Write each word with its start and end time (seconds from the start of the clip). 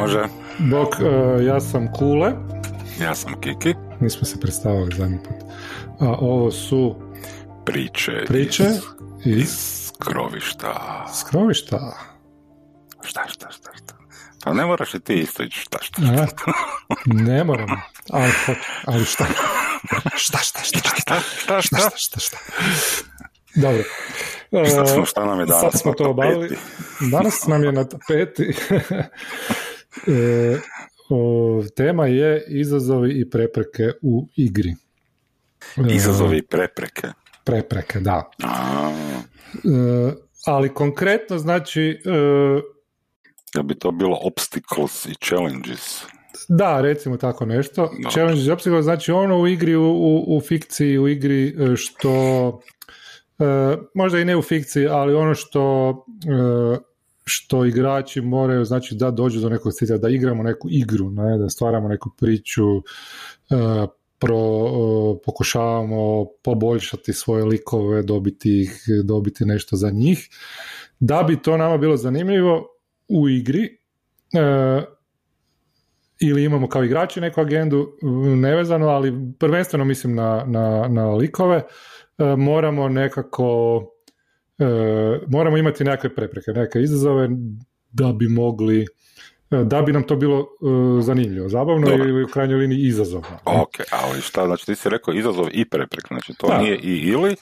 Može. 0.00 0.24
Bok, 0.58 0.88
uh, 0.94 1.44
ja 1.46 1.60
sam 1.60 1.92
Kule. 1.92 2.32
Ja 3.00 3.14
sam 3.14 3.40
Kiki. 3.40 3.74
Nismo 4.00 4.24
se 4.24 4.40
predstavili 4.40 4.96
zadnji 4.96 5.18
put. 5.18 5.50
A 6.00 6.16
ovo 6.18 6.50
su 6.50 6.96
Priče, 7.66 8.24
priče 8.26 8.64
iz, 8.64 8.76
iz 9.24 9.42
iz 9.42 9.90
krovišta. 9.98 11.06
skrovišta. 11.14 11.78
Šta, 13.02 13.28
šta, 13.28 13.50
šta, 13.50 13.70
šta. 13.76 13.94
Pa 14.44 14.52
ne 14.52 14.66
moraš 14.66 14.94
i 14.94 15.00
ti 15.00 15.14
isto 15.14 15.42
ići 15.42 15.60
šta, 15.60 15.78
šta, 15.82 16.02
A, 16.02 16.26
šta. 16.26 16.52
ne 17.28 17.44
moram, 17.44 17.68
ali, 18.10 18.30
ali 18.84 19.04
šta? 19.04 19.26
Šta, 20.16 20.38
šta, 20.38 20.60
šta, 20.62 20.62
šta, 20.62 20.90
Šta, 21.00 21.62
šta, 21.62 21.62
šta, 21.62 21.78
šta? 21.78 21.90
šta, 21.96 22.20
šta. 22.20 22.36
Dobro. 23.54 23.82
Šta, 24.48 24.82
E, 24.82 24.86
smo, 24.86 25.04
šta 25.04 25.24
nam 25.24 25.40
je 25.40 25.46
danas 25.46 25.60
Sad 25.62 25.80
smo 25.80 25.92
to 25.92 26.10
obavili. 26.10 26.56
Danas 27.12 27.46
nam 27.46 27.64
je 27.64 27.72
na 27.72 27.84
tapeti. 27.84 28.54
e, 30.06 30.58
o, 31.10 31.62
tema 31.76 32.06
je 32.06 32.44
izazovi 32.48 33.20
i 33.20 33.30
prepreke 33.30 33.90
u 34.02 34.28
igri. 34.36 34.74
E, 35.76 35.94
Izazovi 35.94 36.38
i 36.38 36.42
prepreke. 36.42 37.08
Prepreke, 37.44 38.00
da. 38.00 38.30
A, 38.42 38.92
E, 39.54 40.12
ali 40.46 40.74
konkretno 40.74 41.38
znači 41.38 41.82
e, 41.82 42.60
da 43.54 43.62
bi 43.62 43.74
to 43.74 43.90
bilo 43.90 44.18
obstacles 44.22 45.06
i 45.06 45.14
challenges. 45.24 46.02
da 46.48 46.80
recimo 46.80 47.16
tako 47.16 47.46
nešto 47.46 47.90
Da. 48.02 48.10
challenge 48.10 48.40
is 48.40 48.48
obstacle 48.48 48.82
znači 48.82 49.12
ono 49.12 49.38
u 49.40 49.48
igri 49.48 49.76
u, 49.76 49.82
u, 49.82 50.36
u 50.36 50.40
fikciji 50.40 50.98
u 50.98 51.08
igri 51.08 51.54
što 51.76 52.10
e, 53.38 53.44
možda 53.94 54.18
i 54.18 54.24
ne 54.24 54.36
u 54.36 54.42
fikciji 54.42 54.86
ali 54.86 55.14
ono 55.14 55.34
što 55.34 55.90
e, 56.76 56.78
što 57.24 57.64
igrači 57.64 58.20
moraju 58.20 58.64
znači 58.64 58.94
da 58.94 59.10
dođu 59.10 59.40
do 59.40 59.48
nekog 59.48 59.72
cilja 59.72 59.98
da 59.98 60.08
igramo 60.08 60.42
neku 60.42 60.68
igru 60.70 61.10
ne, 61.10 61.38
da 61.38 61.50
stvaramo 61.50 61.88
neku 61.88 62.10
priču 62.18 62.76
e, 62.76 62.82
pro, 64.18 64.36
e, 64.36 65.22
pokušavamo 65.24 66.24
poboljšati 66.42 67.12
svoje 67.12 67.44
likove 67.44 68.02
dobiti 68.02 68.60
ih 68.60 68.84
dobiti 69.04 69.44
nešto 69.44 69.76
za 69.76 69.90
njih. 69.90 70.28
Da 71.00 71.22
bi 71.22 71.42
to 71.42 71.56
nama 71.56 71.78
bilo 71.78 71.96
zanimljivo 71.96 72.66
u 73.08 73.28
igri 73.28 73.64
e, 73.64 74.82
ili 76.20 76.44
imamo 76.44 76.68
kao 76.68 76.84
igrači 76.84 77.20
neku 77.20 77.40
agendu 77.40 77.92
nevezano, 78.36 78.88
ali 78.88 79.12
prvenstveno 79.38 79.84
mislim 79.84 80.14
na, 80.14 80.44
na, 80.46 80.88
na 80.88 81.14
likove, 81.14 81.62
moramo 82.36 82.88
nekako 82.88 83.80
moramo 85.28 85.56
imati 85.56 85.84
nekakve 85.84 86.14
prepreke, 86.14 86.50
neke 86.50 86.80
izazove 86.80 87.28
da 87.92 88.12
bi 88.12 88.28
mogli 88.28 88.86
e, 89.50 89.64
da 89.64 89.82
bi 89.82 89.92
nam 89.92 90.02
to 90.02 90.16
bilo 90.16 90.40
e, 90.40 91.02
zanimljivo, 91.02 91.48
zabavno 91.48 91.88
Dobro. 91.88 92.08
ili 92.08 92.24
u 92.24 92.28
krajnjoj 92.28 92.58
liniji 92.58 92.86
izazovno. 92.86 93.28
Ok, 93.44 93.74
ali 93.90 94.20
šta, 94.20 94.46
znači 94.46 94.66
ti 94.66 94.74
si 94.74 94.88
rekao 94.88 95.14
izazov 95.14 95.46
i 95.52 95.68
preprek, 95.68 96.08
znači 96.08 96.34
to 96.38 96.46
Da. 96.46 96.58
nije 96.58 96.76
i 96.78 96.98
ili, 96.98 97.36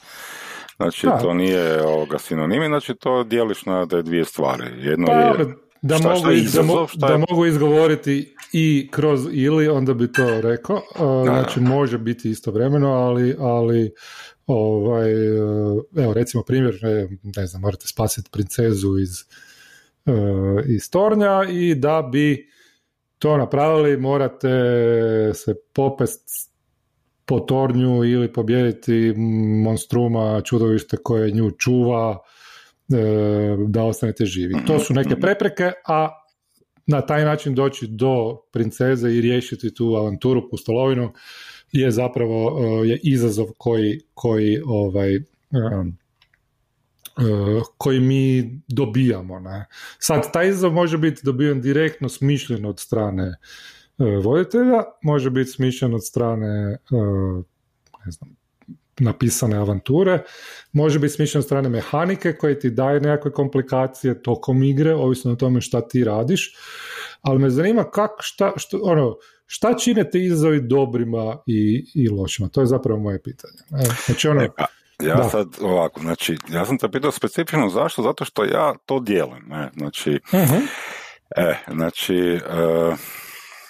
znači 0.75 1.05
Da. 1.07 1.17
to 1.17 1.33
nije 1.33 1.83
ovoga 1.83 2.19
sinonimi, 2.19 2.65
znači 2.67 2.95
to 2.95 3.23
dijeliš 3.23 3.65
na 3.65 3.87
te 3.87 4.01
dvije 4.01 4.25
stvari. 4.25 4.63
Jedno 4.77 5.07
Pa, 5.07 5.13
je, 5.13 5.33
da, 5.81 5.97
šta- 5.97 6.01
šta 6.01 6.09
mogu, 6.09 6.25
da, 6.25 6.31
mo- 6.31 6.35
izazov, 6.35 6.87
šta 6.87 7.07
da 7.07 7.13
je- 7.13 7.23
mogu 7.29 7.45
izgovoriti 7.45 8.33
i 8.53 8.89
kroz 8.91 9.27
ili, 9.31 9.67
onda 9.67 9.93
bi 9.93 10.11
to 10.11 10.41
rekao. 10.41 10.81
Znači, 11.23 11.59
može 11.59 11.97
biti 11.97 12.29
istovremeno, 12.29 12.87
ali, 12.89 13.35
ali 13.39 13.91
ovaj, 14.47 15.39
uh, 15.39 15.83
evo, 15.95 16.13
recimo 16.13 16.43
primjer, 16.43 16.79
ne, 16.81 17.07
ne 17.37 17.45
znam, 17.47 17.61
morate 17.61 17.87
spasiti 17.87 18.29
princezu 18.31 18.97
iz, 18.97 19.09
uh, 20.05 20.13
iz 20.65 20.91
tornja 20.91 21.43
i 21.49 21.75
da 21.75 22.09
bi 22.11 22.49
to 23.19 23.37
napravili 23.37 23.97
morate 23.97 24.49
se 25.33 25.55
popest 25.73 26.49
po 27.25 27.39
tornju 27.39 28.03
ili 28.03 28.33
pobijediti 28.33 29.13
monstruma, 29.63 30.41
čudovište 30.41 30.97
koje 30.97 31.31
nju 31.31 31.51
čuva, 31.51 32.17
da 33.67 33.83
ostanete 33.83 34.25
živi. 34.25 34.55
To 34.67 34.79
su 34.79 34.93
neke 34.93 35.15
prepreke, 35.15 35.71
a 35.87 36.09
na 36.87 37.01
taj 37.01 37.25
način 37.25 37.55
doći 37.55 37.87
do 37.87 38.37
princeze 38.51 39.11
i 39.11 39.21
riješiti 39.21 39.73
tu 39.73 39.85
avanturu, 39.85 40.49
pustolovinu 40.49 41.13
je 41.71 41.91
zapravo 41.91 42.59
e, 42.59 42.87
je 42.87 42.99
izazov 43.03 43.47
koji, 43.57 43.99
koji 44.13 44.61
ovaj 44.65 45.15
e, 45.15 45.21
koji 47.77 47.99
mi 47.99 48.59
dobijamo. 48.67 49.39
Ne? 49.39 49.65
Sad, 49.99 50.33
taj 50.33 50.49
izazov 50.49 50.71
može 50.73 50.97
biti 50.97 51.21
dobiven 51.23 51.61
direktno 51.61 52.09
smišljen 52.09 52.65
od 52.65 52.79
strane 52.79 53.23
e, 53.23 54.03
voditelja, 54.23 54.83
može 55.03 55.29
biti 55.29 55.51
smišljen 55.51 55.93
od 55.93 56.05
strane 56.05 56.47
e, 56.47 56.77
ne 58.05 58.11
znam, 58.11 58.38
napisane 58.99 59.57
avanture, 59.57 60.23
može 60.71 60.99
biti 60.99 61.13
smišljen 61.13 61.39
od 61.39 61.45
strane 61.45 61.69
mehanike 61.69 62.33
koje 62.33 62.59
ti 62.59 62.69
daje 62.69 62.99
nekakve 63.01 63.31
komplikacije 63.31 64.21
tokom 64.21 64.63
igre, 64.63 64.93
ovisno 64.95 65.31
o 65.31 65.35
tome 65.35 65.61
šta 65.61 65.81
ti 65.81 66.03
radiš, 66.03 66.55
ali 67.21 67.39
me 67.39 67.49
zanima 67.49 67.83
kak, 67.83 68.11
šta, 68.19 68.53
što, 68.55 68.79
ono, 68.83 69.15
šta 69.45 69.73
čine 69.73 70.09
te 70.09 70.19
izazovi 70.19 70.61
dobrima 70.61 71.37
i, 71.45 71.85
i 71.95 72.09
lošima? 72.09 72.47
To 72.49 72.61
je 72.61 72.67
zapravo 72.67 72.99
moje 72.99 73.21
pitanje. 73.23 73.83
E, 73.83 73.89
znači 74.05 74.27
ono, 74.27 74.41
E, 74.41 74.49
pa, 74.57 74.65
ja 75.03 75.15
Da. 75.15 75.23
sad 75.23 75.47
ovako, 75.61 76.01
znači, 76.01 76.37
ja 76.49 76.65
sam 76.65 76.77
te 76.77 76.89
pitao 76.91 77.11
specifično 77.11 77.69
zašto, 77.69 78.01
zato 78.01 78.25
što 78.25 78.43
ja 78.43 78.73
to 78.85 78.99
dijelim, 78.99 79.43
ne, 79.47 79.69
znači, 79.77 80.19
Mhm. 80.33 80.55
e, 81.37 81.55
znači, 81.71 82.15
e, 82.15 82.39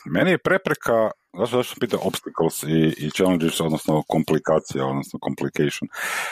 meni 0.05 0.31
je 0.31 0.37
prepreka, 0.37 1.11
zašto, 1.37 1.57
zašto 1.57 1.73
sam 1.73 1.79
pitao 1.79 1.99
obstacles 2.03 2.63
i, 2.63 3.05
i 3.05 3.09
challenges, 3.11 3.61
odnosno 3.61 4.03
komplikacija, 4.07 4.85
odnosno 4.85 5.19
complication. 5.23 5.87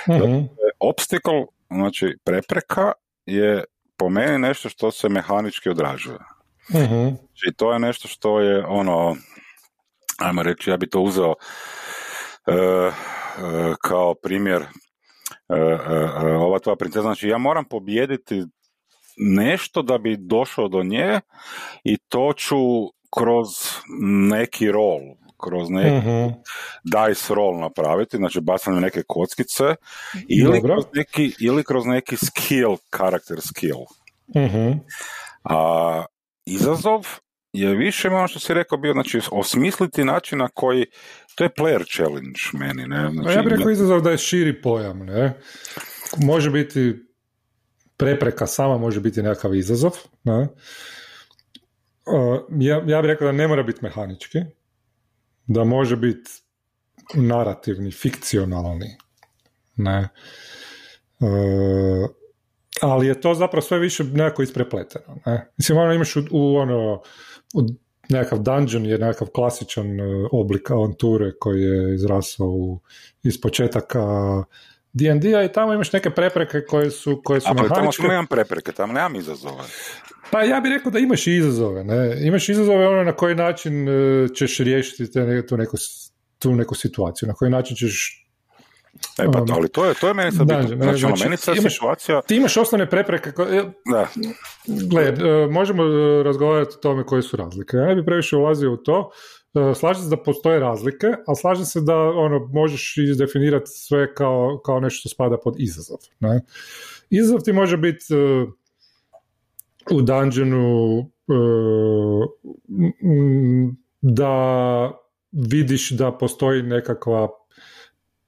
Mhm. 0.09 0.46
Obstacle, 0.80 1.46
znači 1.69 2.18
prepreka 2.24 2.91
je 3.25 3.63
po 3.97 4.09
meni 4.09 4.40
nešto 4.40 4.69
što 4.69 4.91
se 4.91 5.09
mehanički 5.09 5.69
odražuje. 5.69 6.19
Mhm. 6.69 7.03
Znači, 7.03 7.56
to 7.58 7.74
je 7.74 7.80
nešto 7.80 8.08
što 8.08 8.40
je 8.40 8.66
ono, 8.66 9.16
ajmo 10.19 10.44
reći, 10.44 10.69
ja 10.69 10.78
bi 10.78 10.90
to 10.90 11.02
uzeo 11.02 11.34
e, 12.47 12.53
e, 12.53 12.91
kao 13.81 14.14
primjer 14.14 14.62
e, 14.62 15.56
ova 16.38 16.59
tvoja 16.59 16.75
princeza, 16.75 17.02
znači 17.02 17.28
ja 17.28 17.38
moram 17.38 17.66
pobijediti 17.66 18.44
nešto 19.18 19.81
da 19.81 19.97
bi 19.97 20.18
došao 20.18 20.68
do 20.68 20.84
nje 20.84 21.19
i 21.84 21.97
to 21.97 22.34
ću 22.38 22.58
kroz 23.09 23.47
neki 24.29 24.72
rol, 24.72 25.00
kroz 25.38 25.69
neki 25.69 25.95
Mhm. 26.07 26.28
dice 26.84 27.35
roll 27.35 27.59
napraviti, 27.59 28.18
znači 28.18 28.41
bacanje 28.41 28.79
neke 28.81 29.03
kockice 29.07 29.63
ili 30.28 30.62
kroz, 30.62 30.84
neki, 30.94 31.34
ili 31.40 31.63
kroz 31.63 31.85
neki 31.85 32.16
skill, 32.17 32.78
karakter 32.90 33.41
skill. 33.41 33.79
Mhm. 34.35 34.72
A 35.44 36.06
izazov 36.46 37.07
je 37.53 37.75
više 37.75 38.07
ono 38.09 38.28
što 38.28 38.40
si 38.40 38.53
rekao 38.53 38.78
bio, 38.78 38.94
znači 38.94 39.19
osmisliti 39.31 40.03
način 40.03 40.38
na 40.40 40.47
koji, 40.53 40.85
to 41.35 41.44
je 41.44 41.50
player 41.50 41.96
challenge 41.96 42.40
meni, 42.53 42.88
ne? 42.88 43.06
A 43.06 43.12
Znači, 43.12 43.38
ja 43.38 43.41
bih 43.44 43.53
rekao 43.53 43.72
izazov 43.72 44.01
da 44.01 44.12
je 44.12 44.17
širi 44.17 44.62
pojam, 44.62 45.00
ne? 45.00 45.34
Može 46.17 46.50
biti 46.51 46.96
prepreka 47.97 48.47
sama, 48.47 48.78
može 48.78 49.00
biti 49.00 49.22
nekakav 49.22 49.56
izazov, 49.56 49.91
ne? 50.23 50.47
Ja, 52.59 52.84
ja 52.87 53.02
bih 53.02 53.08
rekao 53.08 53.26
da 53.26 53.32
ne 53.32 53.47
mora 53.47 53.64
biti 53.64 53.79
mehanički, 53.82 54.40
da 55.47 55.64
može 55.64 55.96
biti 55.96 56.32
narativni, 57.14 57.91
fikcionalni, 57.91 58.97
ne? 59.76 60.09
Uh, 61.20 62.09
ali 62.82 63.08
je 63.08 63.22
to 63.22 63.34
zapravo 63.34 63.61
sve 63.61 63.79
više 63.79 64.03
nekako 64.03 64.41
isprepleteno, 64.41 65.17
ne? 65.26 65.52
Mislim, 65.58 65.78
ono 65.78 65.93
imaš 65.93 66.16
u, 66.16 66.23
u 66.32 66.55
ono, 66.55 67.02
u 67.53 67.61
nekakav 68.09 68.40
dungeon 68.40 68.85
je 68.85 68.97
nekakav 68.97 69.28
klasičan 69.28 69.99
e, 69.99 70.03
oblik 70.32 70.72
avanture 70.72 71.32
koji 71.40 71.61
je 71.61 71.96
izrasao 71.96 72.47
u, 72.47 72.79
iz 73.23 73.41
početaka 73.41 74.03
D&D-a 74.93 75.43
i 75.43 75.52
tamo 75.52 75.73
imaš 75.73 75.93
neke 75.93 76.09
prepreke 76.09 76.61
koje 76.61 76.91
su, 76.91 77.22
koje 77.23 77.41
su 77.41 77.47
a 77.47 77.53
pa 77.53 77.55
tamo 77.55 77.70
mehaničke. 77.70 78.02
samo 78.02 78.09
nemam 78.09 78.28
prepreke, 78.28 78.72
tamo 78.72 78.93
nemam 78.93 79.16
izazova. 79.16 79.64
Pa 80.32 80.44
ja 80.44 80.59
bih 80.59 80.72
rekao 80.72 80.91
da 80.91 81.00
imaš 81.00 81.28
izazove, 81.28 81.84
ne? 81.84 82.18
Imaš 82.22 82.50
izazove 82.50 82.88
ono 82.88 83.03
na 83.03 83.12
koji 83.12 83.35
način 83.35 83.90
e, 83.90 84.28
ćeš 84.35 84.58
riješiti 84.58 85.12
te, 85.12 85.20
ne- 85.22 85.47
tu, 85.47 85.58
neku, 85.58 85.78
tu 86.40 86.56
neku 86.56 86.76
situaciju, 86.76 87.28
na 87.28 87.34
koji 87.34 87.52
način 87.52 87.76
ćeš 87.76 88.24
E, 89.20 89.26
pa, 89.34 89.41
Um, 89.41 89.47
ali 89.52 89.70
to 89.70 89.85
je, 89.85 89.94
to 89.94 90.08
je 90.08 90.14
meni 90.14 90.32
sad 90.32 90.47
da, 90.47 90.58
bitno. 90.58 90.76
Znači, 90.76 91.06
ono, 91.06 91.16
znači, 91.16 91.24
meni 91.24 91.38
sad 91.38 91.58
imaš- 91.58 91.74
situacija, 91.74 92.22
ti 92.22 92.35
imaš 92.35 92.58
osnovne 92.58 92.90
prepreke 92.90 93.32
koje, 93.32 93.59
e, 93.59 93.64
da, 93.91 94.08
Gle, 94.68 95.03
e, 95.03 95.47
možemo 95.52 95.84
razgovarati 96.24 96.76
o 96.78 96.82
tome 96.82 97.03
koje 97.03 97.22
su 97.22 97.38
razlike. 97.38 97.78
Ja 97.78 97.85
ne 97.85 97.96
bi 97.96 98.06
previše 98.06 98.35
ulazio 98.35 98.73
u 98.73 98.78
to. 98.78 99.12
Slažem 99.76 100.03
se 100.03 100.09
da 100.09 100.23
postoje 100.23 100.59
razlike, 100.59 101.08
a 101.28 101.35
slažem 101.35 101.66
se 101.66 101.82
da 101.82 101.96
ono, 101.96 102.40
možeš 102.53 102.97
izdefinirati 102.97 103.66
sve 103.68 104.14
kao, 104.14 104.62
kao 104.66 104.80
nešto 104.80 105.00
što 105.00 105.09
spada 105.09 105.38
pod 105.44 105.56
izazov. 105.58 105.97
Ne? 106.20 106.41
Izazov 107.09 107.40
ti 107.41 107.53
može 107.53 107.78
biti 107.78 108.06
u 109.91 110.01
dungeonu 110.01 111.11
da 114.01 114.91
vidiš 115.31 115.91
da 115.91 116.11
postoji 116.11 116.63
nekakva 116.63 117.29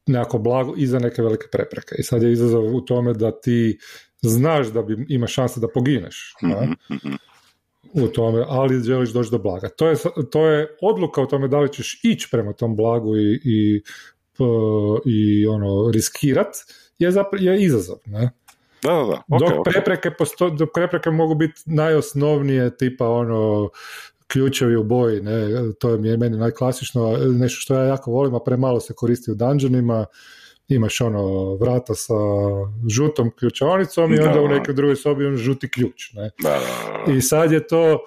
nekako 0.08 0.38
blago 0.38 0.74
iza 0.78 1.00
neke 1.00 1.22
velike 1.22 1.48
prepreke. 1.52 1.96
I 2.00 2.04
sad 2.04 2.24
je 2.24 2.32
izazov 2.32 2.76
u 2.76 2.82
tome 2.82 3.14
da 3.14 3.32
ti 3.42 3.80
znaš 4.22 4.68
da 4.68 4.82
bi 4.82 5.06
ima 5.10 5.28
šanse 5.28 5.60
da 5.60 5.68
pogineš. 5.68 6.34
Mhm, 6.44 6.72
mhm. 6.92 7.16
u 7.94 8.08
tome, 8.08 8.46
ali 8.48 8.84
želiš 8.84 9.10
doći 9.10 9.32
do 9.32 9.38
blaga. 9.38 9.70
To 9.70 9.88
je, 9.88 9.96
to 10.32 10.46
je 10.46 10.68
odluka 10.82 11.22
o 11.22 11.26
tome 11.26 11.48
da 11.48 11.60
li 11.60 11.74
ćeš 11.74 12.00
ići 12.04 12.28
prema 12.32 12.54
tom 12.54 12.76
blagu 12.76 13.18
i, 13.18 13.42
i, 13.44 13.82
i 15.06 15.48
ono, 15.48 15.92
riskirat, 15.92 16.56
je, 17.00 17.12
zapra- 17.12 17.42
je 17.42 17.64
izazov. 17.64 17.98
Ne? 18.06 18.32
Da, 18.84 18.94
da, 18.94 19.04
da. 19.04 19.24
Okay, 19.30 19.40
dok, 19.40 19.66
prepreke 19.66 20.12
posto- 20.12 20.50
dok 20.50 20.70
prepreke 20.74 21.12
mogu 21.12 21.36
biti 21.36 21.62
najosnovnije, 21.66 22.78
tipa 22.78 23.08
ono, 23.08 23.70
ključevi 24.28 24.76
u 24.76 24.84
boji, 24.84 25.22
ne, 25.22 25.48
to 25.80 25.90
je 25.90 26.18
meni 26.18 26.38
najklasično, 26.38 27.18
nešto 27.18 27.62
što 27.62 27.74
ja 27.74 27.84
jako 27.84 28.12
volim, 28.12 28.36
a 28.36 28.40
premalo 28.40 28.80
se 28.80 28.94
koristi 28.94 29.32
u 29.32 29.36
dungeonima, 29.36 30.06
imaš 30.68 31.02
ono 31.02 31.56
vrata 31.56 31.96
sa 31.96 32.14
žutom 32.90 33.32
ključavnicom 33.40 34.14
i 34.14 34.20
onda 34.20 34.42
u 34.42 34.48
nekoj 34.48 34.74
drugoj 34.74 34.96
sobi 34.96 35.26
on 35.26 35.38
žuti 35.38 35.72
ključ. 35.72 36.14
Ne? 36.14 36.32
I 37.16 37.22
sad 37.22 37.52
je 37.52 37.68
to, 37.68 38.00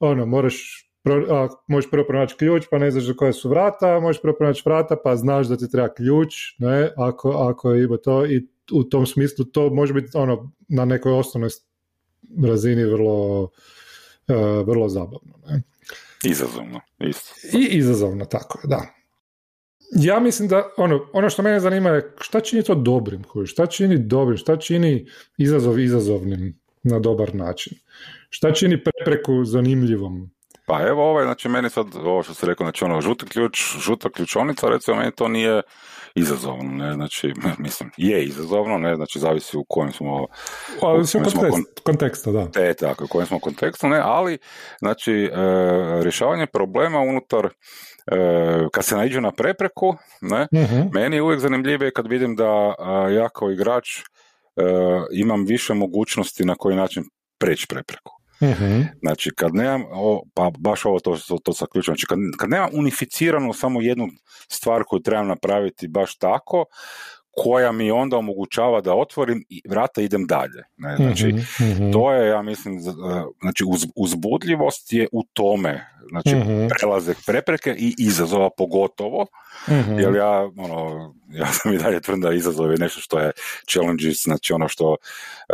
ono, 0.00 0.26
moraš 0.26 0.86
a, 1.30 1.48
možeš 1.66 1.90
prvo 1.90 2.04
pronaći 2.06 2.36
ključ, 2.36 2.66
pa 2.70 2.78
ne 2.78 2.90
znaš 2.90 3.04
za 3.04 3.14
koje 3.14 3.32
su 3.32 3.48
vrata, 3.48 4.00
možeš 4.00 4.22
prvo 4.22 4.36
pronaći 4.36 4.62
vrata, 4.64 4.96
pa 5.04 5.16
znaš 5.16 5.46
da 5.46 5.56
ti 5.56 5.70
treba 5.70 5.88
ključ, 5.94 6.34
ne, 6.58 6.92
ako, 6.96 7.30
ako 7.30 7.74
ima 7.74 7.96
to 7.96 8.26
i 8.26 8.48
u 8.72 8.84
tom 8.84 9.06
smislu 9.06 9.44
to 9.44 9.70
može 9.70 9.94
biti 9.94 10.16
ono 10.16 10.52
na 10.68 10.84
nekoj 10.84 11.12
osnovnoj 11.12 11.50
razini 12.46 12.84
vrlo, 12.84 13.42
uh, 13.42 13.48
vrlo 14.66 14.88
zabavno. 14.88 15.38
Ne? 15.48 15.62
Izazovno, 16.24 16.80
isto. 17.00 17.58
I 17.58 17.68
izazovno, 17.78 18.24
tako 18.24 18.68
da. 18.68 18.96
Ja 19.92 20.20
mislim 20.20 20.48
da 20.48 20.70
ono, 20.76 21.08
ono 21.12 21.30
što 21.30 21.42
mene 21.42 21.60
zanima 21.60 21.90
je 21.90 22.14
šta 22.20 22.40
čini 22.40 22.62
to 22.62 22.74
dobrim, 22.74 23.22
šta 23.46 23.66
čini 23.66 23.98
dobrim, 23.98 24.36
šta 24.36 24.56
čini 24.56 25.06
izazov 25.38 25.78
izazovnim 25.78 26.60
na 26.82 26.98
dobar 26.98 27.34
način. 27.34 27.78
Šta 28.30 28.52
čini 28.52 28.84
prepreku 28.84 29.44
zanimljivom? 29.44 30.30
Pa 30.66 30.82
evo 30.88 31.10
ovaj, 31.10 31.24
znači 31.24 31.48
meni 31.48 31.70
sad, 31.70 31.86
ovo 31.96 32.22
što 32.22 32.34
se 32.34 32.46
rekao, 32.46 32.64
znači 32.64 32.84
ono, 32.84 33.00
žuti 33.00 33.26
ključ, 33.26 33.58
žuta 33.78 34.10
ključonica, 34.10 34.68
recimo 34.68 34.96
meni 34.96 35.12
to 35.12 35.28
nije 35.28 35.62
izazovno, 36.14 36.84
ne, 36.84 36.92
znači, 36.92 37.32
mislim, 37.58 37.90
je 37.96 38.24
izazovno, 38.24 38.78
ne, 38.78 38.96
znači, 38.96 39.18
zavisi 39.18 39.56
u 39.56 39.64
kojem 39.68 39.92
smo... 39.92 40.26
U 40.76 40.80
kojem 40.80 41.06
konteksta, 41.82 42.32
da. 42.32 42.50
Te, 42.50 42.74
tako, 42.74 43.04
u 43.04 43.08
kojem 43.08 43.26
smo 43.26 43.40
kontekstu, 43.40 43.88
ne, 43.88 44.00
ali, 44.04 44.38
znači, 44.78 45.12
e, 45.12 45.30
rješavanje 46.02 46.46
problema 46.46 47.00
unutar, 47.00 47.46
e, 47.46 47.50
kad 48.72 48.84
se 48.84 48.96
naiđu 48.96 49.20
na 49.20 49.32
prepreku, 49.32 49.96
ne, 50.20 50.46
uh 50.52 50.92
meni 50.92 51.16
je 51.16 51.22
uvijek 51.22 51.40
zanimljivije 51.40 51.90
kad 51.90 52.06
vidim 52.06 52.36
da 52.36 52.74
ja 53.10 53.28
kao 53.28 53.50
igrač 53.50 53.86
e, 53.98 54.02
imam 55.12 55.44
više 55.44 55.74
mogućnosti 55.74 56.44
na 56.44 56.54
koji 56.54 56.76
način 56.76 57.04
preći 57.38 57.66
prepreku. 57.66 58.15
Uh 58.40 58.84
Znači, 59.02 59.30
kad 59.36 59.54
nemam, 59.54 59.84
o, 59.90 60.22
pa 60.34 60.50
baš 60.58 60.84
ovo 60.84 61.00
to, 61.00 61.18
to, 61.28 61.38
to 61.38 61.52
znači, 61.84 62.06
kad, 62.06 62.18
kad 62.38 62.50
nemam 62.50 62.70
unificirano 62.72 63.52
samo 63.52 63.80
jednu 63.80 64.08
stvar 64.48 64.82
koju 64.86 65.00
trebam 65.00 65.28
napraviti 65.28 65.88
baš 65.88 66.16
tako, 66.16 66.64
koja 67.36 67.72
mi 67.72 67.90
onda 67.90 68.16
omogućava 68.16 68.80
da 68.80 68.94
otvorim 68.94 69.44
i 69.48 69.62
vrata 69.68 70.02
idem 70.02 70.26
dalje. 70.26 70.62
Ne? 70.76 70.96
Znači, 70.96 71.32
mm 71.32 71.92
to 71.92 72.12
je, 72.12 72.28
ja 72.28 72.42
mislim, 72.42 72.80
znači 73.40 73.64
uz, 73.66 73.86
uzbudljivost 73.96 74.92
je 74.92 75.08
u 75.12 75.22
tome, 75.32 75.86
znači 76.10 76.36
mm 76.36 76.68
prelazak 76.78 77.16
prepreke 77.26 77.74
i 77.78 77.94
izazova 77.98 78.50
pogotovo, 78.56 79.26
mm 79.68 79.98
jer 79.98 80.14
ja, 80.14 80.50
ono, 80.56 81.14
ja 81.40 81.46
sam 81.46 81.72
i 81.72 81.78
dalje 81.78 82.00
tvrda 82.00 82.32
izazov 82.32 82.72
je 82.72 82.78
nešto 82.78 83.00
što 83.00 83.18
je 83.18 83.32
challenges, 83.70 84.24
znači 84.24 84.52
ono 84.52 84.68
što 84.68 84.90
uh, 84.90 84.96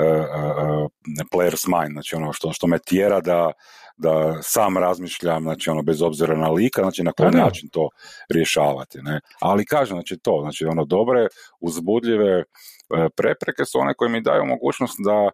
uh, 0.02 0.90
player's 1.32 1.80
mind, 1.80 1.92
znači 1.92 2.16
ono 2.16 2.32
što, 2.32 2.52
što 2.52 2.66
me 2.66 2.78
tjera 2.78 3.20
da 3.20 3.52
da 4.02 4.42
sam 4.42 4.78
razmišljam, 4.78 5.42
znači 5.42 5.70
ono 5.70 5.82
bez 5.82 6.02
obzira 6.02 6.36
na 6.36 6.50
lika, 6.50 6.82
znači 6.82 7.02
na 7.02 7.12
koji 7.12 7.30
način 7.30 7.68
to 7.68 7.88
rješavati, 8.34 8.98
ne. 9.02 9.20
Ali 9.40 9.64
kažem, 9.64 9.96
znači 9.96 10.18
to, 10.22 10.38
znači 10.42 10.64
ono 10.64 10.84
dobre, 10.84 11.26
uzbudljive 11.60 12.38
e, 12.38 12.44
prepreke 13.16 13.64
su 13.64 13.78
one 13.78 13.94
koje 13.94 14.10
mi 14.10 14.20
daju 14.20 14.44
mogućnost 14.46 14.96
da 15.04 15.30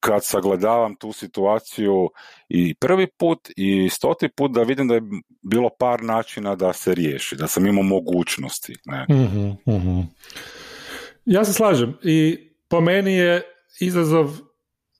kad 0.00 0.24
sagledavam 0.24 0.96
tu 0.96 1.12
situaciju 1.12 2.10
i 2.48 2.74
prvi 2.74 3.06
put 3.18 3.38
i 3.56 3.88
stoti 3.90 4.28
put 4.28 4.52
da 4.52 4.62
vidim 4.62 4.88
da 4.88 4.94
je 4.94 5.02
bilo 5.42 5.70
par 5.78 6.02
načina 6.02 6.54
da 6.54 6.72
se 6.72 6.94
riješi, 6.94 7.36
da 7.36 7.46
sam 7.46 7.66
imao 7.66 7.82
mogućnosti. 7.82 8.74
Ne? 8.84 9.06
mm 9.08 10.00
Ja 11.24 11.44
se 11.44 11.52
slažem 11.52 11.98
i 12.02 12.38
po 12.68 12.80
meni 12.80 13.14
je 13.14 13.42
izazov 13.80 14.30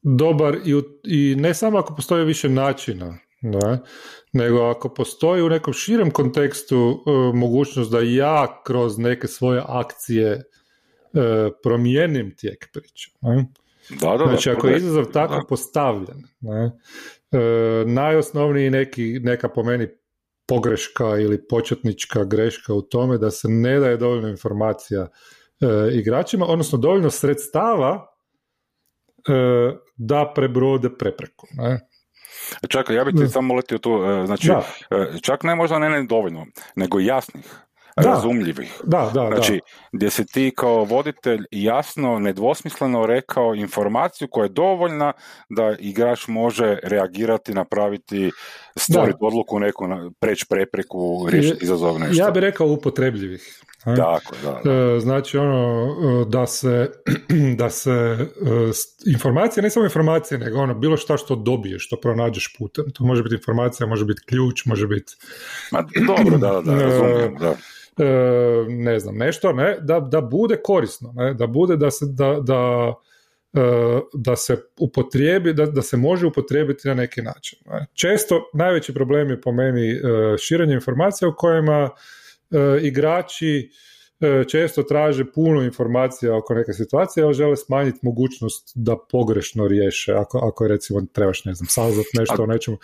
dobar 0.02 0.56
i, 0.64 0.82
i 1.04 1.37
ne 1.37 1.54
samo 1.54 1.78
ako 1.78 1.94
postoji 1.94 2.25
više 2.25 2.48
načina, 2.48 3.19
da, 3.40 3.78
nego 4.32 4.62
ako 4.62 4.88
postoji 4.88 5.43
u 5.43 5.48
nekom 5.48 5.75
širem 5.75 6.10
kontekstu 6.10 7.04
e, 7.06 7.37
mogućnost 7.37 7.90
da 7.90 8.00
ja 8.00 8.62
kroz 8.64 8.98
neke 8.98 9.26
svoje 9.26 9.62
akcije 9.66 10.31
e, 10.32 10.43
promijenim 11.62 12.34
tijek 12.37 12.69
priče. 12.72 13.10
Da, 14.00 14.16
da, 14.16 14.25
znači, 14.26 14.50
ako 14.50 14.69
je 14.69 14.76
izazov 14.76 15.04
tako 15.04 15.46
postavljen, 15.48 16.22
ne, 16.40 16.70
e, 17.32 17.84
najosnovniji 17.87 18.70
neki, 18.70 19.20
neka 19.22 19.49
po 19.49 19.62
meni 19.62 19.88
pogreška 20.46 21.19
ili 21.19 21.49
početnička 21.49 22.25
greška 22.25 22.75
u 22.75 22.82
tome 22.82 23.19
da 23.19 23.31
se 23.31 23.49
ne 23.49 23.81
daje 23.81 23.96
dovoljno 23.96 24.28
informacija 24.28 25.08
igračima, 25.92 26.46
odnosno 26.46 26.78
dovoljno 26.78 27.10
sredstava 27.10 28.15
E, 28.15 28.15
da 29.96 30.32
prebrode 30.34 30.88
prepreku. 30.99 31.46
Ne? 31.52 31.81
Čak, 32.69 32.90
ja 32.90 33.05
bih 33.05 33.14
ti 33.19 33.28
samo 33.28 33.55
letio 33.55 33.78
tu, 33.78 34.05
e, 34.05 34.26
znači, 34.26 34.50
e, 34.50 35.18
čak 35.23 35.42
ne 35.42 35.54
možda 35.54 35.78
ne 35.78 36.02
dovoljno, 36.02 36.47
nego 36.76 37.00
jasnih, 37.00 37.66
razumljivih. 37.97 38.80
Da, 38.85 39.11
da, 39.14 39.26
znači, 39.26 39.61
gdje 39.92 40.11
si 40.11 40.26
ti 40.26 40.52
kao 40.56 40.85
voditelj 40.85 41.45
jasno, 41.50 42.18
nedvosmisleno 42.18 43.06
rekao 43.06 43.54
informaciju 43.54 44.28
koja 44.30 44.45
je 44.45 44.49
dovoljna 44.49 45.12
da 45.49 45.76
igrač 45.78 46.28
može 46.28 46.78
reagirati, 46.83 47.54
napraviti, 47.54 48.30
stvoriti 48.76 49.18
odluku 49.21 49.59
neku, 49.59 49.85
preći 50.21 50.47
prepreku, 50.49 51.26
riješiti 51.30 51.64
izazov 51.64 51.99
nešto. 51.99 52.23
Ja 52.25 52.30
bih 52.30 52.40
rekao 52.40 52.66
upotrebljivih. 52.66 53.62
Tako, 53.97 54.35
da, 54.42 54.71
e, 54.71 55.00
Znači 55.00 55.38
ono 55.38 55.87
e, 56.23 56.25
da 56.28 56.47
se, 56.47 56.90
da 57.61 57.71
se 57.71 57.90
e, 57.90 58.26
informacije, 59.12 59.62
ne 59.62 59.71
samo 59.71 59.85
informacije, 59.87 60.38
nego 60.38 60.59
ono 60.59 60.75
bilo 60.75 60.97
šta 60.97 61.16
što 61.16 61.37
dobiješ, 61.37 61.87
što 61.87 61.97
pronađeš 62.00 62.56
putem. 62.59 62.90
To 62.90 63.04
može 63.04 63.23
biti 63.23 63.35
informacija, 63.35 63.87
može 63.87 64.04
biti 64.04 64.23
ključ, 64.26 64.64
može 64.64 64.87
biti... 64.87 65.12
Ma, 65.73 65.85
dobro, 66.06 66.38
da, 66.38 66.62
da, 66.64 66.83
razumijem, 66.83 67.37
da. 67.37 67.54
ne 68.68 69.00
znam, 69.00 69.16
nešto, 69.16 69.52
ne, 69.52 69.76
da, 69.80 70.00
da 70.00 70.21
bude 70.21 70.56
korisno, 70.64 71.12
ne, 71.16 71.35
da 71.35 71.47
bude 71.47 71.76
da 71.76 71.90
se, 71.90 72.06
da, 72.06 72.40
da, 72.40 72.95
da 74.14 74.36
se 74.36 74.56
upotrijebi, 74.80 75.54
da, 75.54 75.66
da 75.66 75.82
se 75.82 75.96
može 75.96 76.26
upotrijebiti 76.26 76.88
na 76.88 76.94
neki 76.94 77.22
način. 77.22 77.58
Često 77.94 78.50
najveći 78.54 78.94
problem 78.94 79.30
je 79.30 79.40
po 79.40 79.52
meni 79.52 80.00
širenje 80.38 80.75
informacija 80.75 81.28
u 81.28 81.34
kojima 81.36 81.90
E, 82.50 82.78
igrači 82.82 83.70
e, 84.20 84.44
često 84.48 84.82
traže 84.82 85.25
puno 85.32 85.62
informacija 85.62 86.36
oko 86.36 86.54
neke 86.54 86.72
situacije, 86.72 87.25
ali 87.25 87.34
žele 87.34 87.56
smanjiti 87.56 87.98
mogućnost 88.02 88.72
da 88.75 88.96
pogrešno 89.10 89.68
riješe, 89.68 90.12
ako, 90.12 90.38
ako 90.38 90.64
je 90.64 90.68
recimo 90.68 91.00
trebaš, 91.12 91.44
ne 91.44 91.54
znam, 91.54 91.66
saznat 91.68 92.06
nešto 92.18 92.42
o 92.42 92.46
nečemu. 92.46 92.78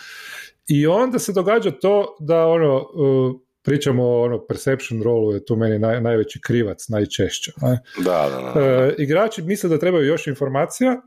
I 0.68 0.86
onda 0.86 1.18
se 1.18 1.32
događa 1.32 1.70
to 1.70 2.16
da 2.20 2.46
ono, 2.46 2.76
e, 2.76 3.51
pričamo 3.62 4.04
o 4.04 4.22
ono 4.22 4.46
perception 4.46 5.02
rolu, 5.02 5.32
je 5.32 5.44
tu 5.44 5.56
meni 5.56 5.78
naj, 5.78 6.00
najveći 6.00 6.40
krivac, 6.40 6.88
najčešće. 6.88 7.52
Ne? 7.62 7.78
Da, 8.04 8.28
da, 8.30 8.60
da. 8.60 8.92
igrači 8.98 9.42
misle 9.42 9.68
da 9.68 9.78
trebaju 9.78 10.06
još 10.06 10.26
informacija, 10.26 11.02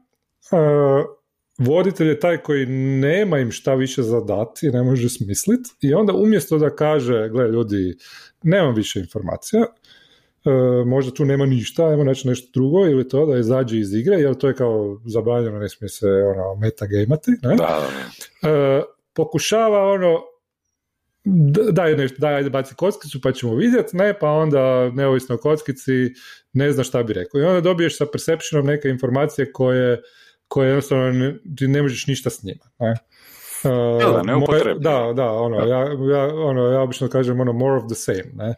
voditelj 1.57 2.07
je 2.07 2.19
taj 2.19 2.37
koji 2.37 2.65
nema 2.99 3.39
im 3.39 3.51
šta 3.51 3.73
više 3.73 4.03
zadati, 4.03 4.69
ne 4.69 4.83
može 4.83 5.09
smisliti 5.09 5.69
i 5.81 5.93
onda 5.93 6.13
umjesto 6.13 6.57
da 6.57 6.75
kaže, 6.75 7.29
gle 7.29 7.47
ljudi, 7.47 7.97
nemam 8.43 8.75
više 8.75 8.99
informacija, 8.99 9.61
e, 9.61 10.49
možda 10.85 11.13
tu 11.13 11.25
nema 11.25 11.45
ništa, 11.45 11.87
ajmo 11.87 12.03
naći 12.03 12.27
nešto 12.27 12.49
drugo 12.53 12.85
ili 12.85 13.09
to 13.09 13.25
da 13.25 13.37
izađe 13.37 13.79
iz 13.79 13.93
igre, 13.93 14.15
jer 14.15 14.35
to 14.35 14.47
je 14.47 14.55
kao 14.55 15.01
zabranjeno, 15.05 15.59
ne 15.59 15.69
smije 15.69 15.89
se 15.89 16.07
ono, 16.07 16.55
metagamati, 16.55 17.31
ne? 17.31 17.55
Da. 17.55 17.87
E, 18.49 18.81
pokušava 19.13 19.91
ono, 19.91 20.21
daj 21.71 21.95
nešto, 21.95 22.17
daj, 22.19 22.35
ajde 22.35 22.49
baci 22.49 22.75
kockicu 22.75 23.21
pa 23.21 23.31
ćemo 23.31 23.55
vidjeti, 23.55 23.97
ne, 23.97 24.19
pa 24.19 24.29
onda 24.29 24.89
neovisno 24.89 25.35
o 25.35 25.37
kockici 25.37 25.91
ne 26.53 26.71
zna 26.71 26.83
šta 26.83 27.03
bi 27.03 27.13
rekao. 27.13 27.41
I 27.41 27.43
onda 27.43 27.61
dobiješ 27.61 27.97
sa 27.97 28.05
perceptionom 28.11 28.65
neke 28.65 28.89
informacije 28.89 29.51
koje 29.51 30.01
koje 30.47 30.67
jednostavno 30.67 31.11
ne, 31.11 31.37
ti 31.57 31.67
ne 31.67 31.81
možeš 31.81 32.07
ništa 32.07 32.29
s 32.29 32.43
njima. 32.43 32.65
Ne? 32.79 32.93
Uh, 33.63 34.25
da, 34.25 34.37
moje, 34.37 34.75
da, 34.79 35.13
da, 35.15 35.31
ono, 35.31 35.57
ja, 35.57 35.79
ja, 36.11 36.35
ono, 36.35 36.61
ja 36.61 36.81
obično 36.81 37.07
kažem 37.07 37.39
ono 37.39 37.53
more 37.53 37.75
of 37.75 37.83
the 37.87 37.95
same, 37.95 38.31
ne? 38.33 38.55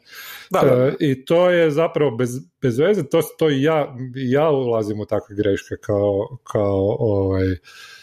Da, 0.51 0.61
da. 0.61 0.87
Uh, 0.87 0.93
I 0.99 1.25
to 1.25 1.49
je 1.49 1.71
zapravo 1.71 2.11
bez, 2.11 2.29
bez 2.61 2.79
veze, 2.79 3.03
to, 3.09 3.21
to 3.37 3.49
i 3.49 3.61
ja, 3.61 3.95
ja 4.15 4.49
ulazim 4.49 4.99
u 4.99 5.05
takve 5.05 5.35
greške 5.35 5.75
kao, 5.81 6.37
kao 6.43 6.95
ovaj, 6.99 7.51
uh, 7.51 7.51
uh, 7.51 7.96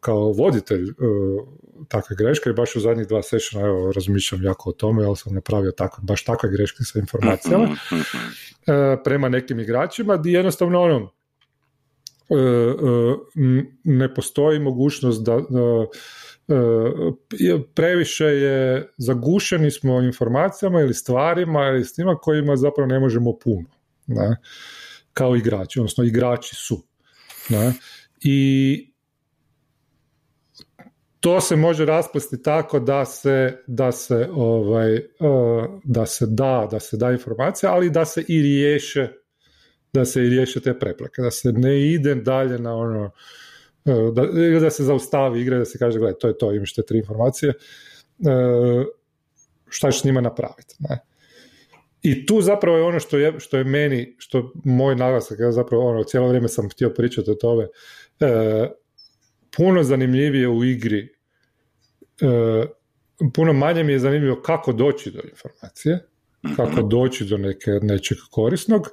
kao 0.00 0.32
voditelj 0.32 0.86
takve 1.88 2.16
greške 2.16 2.50
i 2.50 2.52
baš 2.52 2.76
u 2.76 2.80
zadnjih 2.80 3.08
dva 3.08 3.22
sessiona 3.22 3.66
evo, 3.66 3.92
razmišljam 3.92 4.42
jako 4.42 4.70
o 4.70 4.72
tome, 4.72 5.02
jer 5.02 5.16
sam 5.16 5.34
napravio 5.34 5.72
tako, 5.72 6.00
baš 6.02 6.24
takve 6.24 6.50
greške 6.50 6.84
sa 6.84 6.98
informacijama 6.98 7.64
mhm, 7.64 7.72
mhm, 7.72 7.96
mhm. 7.96 9.02
prema 9.04 9.28
nekim 9.28 9.60
igračima 9.60 10.16
gdje 10.16 10.32
jednostavno 10.32 10.80
ono 10.80 11.18
E, 12.30 12.34
e, 12.34 13.16
ne 13.84 14.14
postoji 14.14 14.58
mogućnost 14.58 15.24
da 15.24 15.32
e, 15.32 15.42
previše 17.74 18.24
je 18.24 18.88
zagušeni 18.98 19.70
smo 19.70 20.00
informacijama 20.00 20.80
ili 20.80 20.94
stvarima 20.94 21.66
ili 21.66 21.84
s 21.84 21.94
tima 21.94 22.16
kojima 22.16 22.56
zapravo 22.56 22.86
ne 22.86 23.00
možemo 23.00 23.38
puno 23.38 23.68
ne? 24.06 24.36
kao 25.12 25.36
igrači, 25.36 25.80
odnosno 25.80 26.04
igrači 26.04 26.54
su 26.54 26.82
ne? 27.48 27.72
I 28.20 28.92
to 31.20 31.40
se 31.40 31.56
može 31.56 31.84
rasplesti 31.84 32.42
tako 32.42 32.80
da 32.80 33.04
se 33.04 33.62
da 33.66 33.92
se 33.92 34.28
ovaj 34.32 35.00
da 35.84 36.06
se 36.06 36.26
da 36.26 36.68
da 36.70 36.80
se 36.80 36.96
da 36.96 37.10
informacija 37.10 37.72
ali 37.72 37.90
da 37.90 38.04
se 38.04 38.24
i 38.28 38.42
riješe 38.42 39.08
da 39.92 40.04
se 40.04 40.24
i 40.24 40.28
riješe 40.28 40.60
te 40.60 40.78
prepreke, 40.78 41.22
da 41.22 41.30
se 41.30 41.52
ne 41.52 41.92
ide 41.92 42.14
dalje 42.14 42.58
na 42.58 42.76
ono, 42.76 43.10
e, 43.84 43.92
da, 44.12 44.26
da 44.60 44.70
se 44.70 44.84
zaustavi 44.84 45.40
igra, 45.40 45.58
da 45.58 45.64
se 45.64 45.78
kaže, 45.78 45.98
gledaj, 45.98 46.18
to 46.18 46.28
je 46.28 46.38
to, 46.38 46.52
imaš 46.54 46.74
te 46.74 46.82
tri 46.82 46.98
informacije, 46.98 47.50
e, 47.50 47.54
šta 49.68 49.90
ćeš 49.90 50.00
s 50.00 50.04
njima 50.04 50.20
napraviti, 50.20 50.74
ne? 50.78 50.98
I 52.02 52.26
tu 52.26 52.40
zapravo 52.40 52.76
je 52.76 52.82
ono 52.82 53.00
što 53.00 53.18
je, 53.18 53.40
što 53.40 53.56
je 53.56 53.64
meni, 53.64 54.14
što 54.18 54.52
moj 54.64 54.96
naglasak, 54.96 55.38
ja 55.40 55.52
zapravo 55.52 55.90
ono, 55.90 56.04
cijelo 56.04 56.28
vrijeme 56.28 56.48
sam 56.48 56.68
htio 56.70 56.90
pričati 56.90 57.30
o 57.30 57.34
tome, 57.34 57.66
e, 58.20 58.68
puno 59.56 59.82
zanimljivije 59.82 60.48
u 60.48 60.64
igri, 60.64 61.08
puno 63.34 63.52
manje 63.52 63.84
mi 63.84 63.92
je 63.92 63.98
zanimljivo 63.98 64.42
kako 64.42 64.72
doći 64.72 65.10
do 65.10 65.20
informacije, 65.30 66.06
kako 66.56 66.80
mhm. 66.80 66.88
doći 66.88 67.24
do 67.24 67.36
neke, 67.36 67.70
nečeg 67.70 68.18
korisnog, 68.30 68.88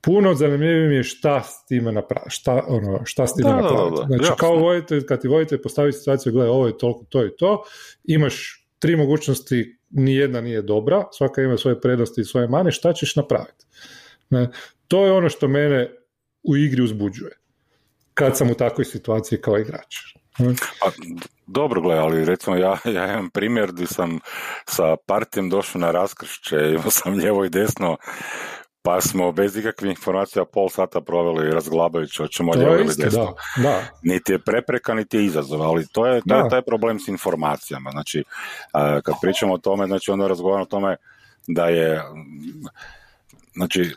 puno 0.00 0.34
zanimljivije 0.34 0.88
mi 0.88 0.94
je 0.94 1.02
šta 1.02 1.42
s 1.42 1.66
time 1.66 1.92
napravi, 1.92 2.30
šta, 2.30 2.64
ono, 2.68 3.00
šta 3.04 3.26
s 3.26 3.34
time 3.34 3.50
napraviti. 3.50 4.02
Znači, 4.06 4.30
kao 4.38 4.56
vodite, 4.56 5.06
kad 5.06 5.20
ti 5.20 5.28
vodite 5.28 5.62
postavi 5.62 5.92
situaciju, 5.92 6.32
gledaj, 6.32 6.50
ovo 6.50 6.66
je 6.66 6.78
toliko, 6.78 7.04
to 7.08 7.26
i 7.26 7.36
to, 7.38 7.62
imaš 8.04 8.66
tri 8.78 8.96
mogućnosti, 8.96 9.78
ni 9.90 10.14
jedna 10.14 10.40
nije 10.40 10.62
dobra, 10.62 11.04
svaka 11.12 11.42
ima 11.42 11.56
svoje 11.56 11.80
prednosti 11.80 12.20
i 12.20 12.24
svoje 12.24 12.48
mane, 12.48 12.70
šta 12.70 12.92
ćeš 12.92 13.16
napraviti? 13.16 13.66
Ne? 14.30 14.48
To 14.88 15.04
je 15.04 15.12
ono 15.12 15.28
što 15.28 15.48
mene 15.48 15.90
u 16.42 16.56
igri 16.56 16.82
uzbuđuje, 16.82 17.32
kad 18.20 18.36
sam 18.36 18.50
u 18.50 18.54
takvoj 18.54 18.84
situaciji 18.84 19.40
kao 19.40 19.58
igrač. 19.58 19.96
Pa, 20.80 20.90
dobro 21.46 21.80
gledaj, 21.80 22.04
ali 22.04 22.24
recimo 22.24 22.56
ja, 22.56 22.76
ja 22.96 23.12
imam 23.12 23.30
primjer 23.30 23.72
gdje 23.72 23.86
sam 23.86 24.18
sa 24.66 24.96
partijem 25.06 25.50
došao 25.50 25.80
na 25.80 25.90
raskršće, 25.90 26.56
imao 26.76 26.90
sam 26.90 27.14
lijevo 27.14 27.44
i 27.44 27.50
desno 27.50 27.96
pa 28.82 29.00
smo 29.00 29.32
bez 29.32 29.56
ikakvih 29.56 29.90
informacija 29.90 30.44
pol 30.44 30.68
sata 30.68 31.00
proveli 31.00 31.50
razglabajući 31.50 32.22
ćemo 32.30 32.52
lijevo 32.52 32.74
ili 32.74 32.94
desno. 32.98 33.34
Da, 33.56 33.62
da. 33.62 33.82
Niti 34.02 34.32
je 34.32 34.38
prepreka, 34.38 34.94
niti 34.94 35.16
je 35.16 35.24
izazov, 35.24 35.62
ali 35.62 35.86
to 35.92 36.06
je, 36.06 36.22
to 36.28 36.36
je 36.36 36.48
taj 36.50 36.62
problem 36.62 36.98
s 36.98 37.08
informacijama. 37.08 37.90
Znači, 37.90 38.24
kad 39.02 39.14
pričamo 39.22 39.54
o 39.54 39.58
tome, 39.58 39.86
znači 39.86 40.10
onda 40.10 40.28
razgovaramo 40.28 40.62
o 40.62 40.66
tome 40.66 40.96
da 41.46 41.66
je 41.66 42.02
Znači, 43.54 43.90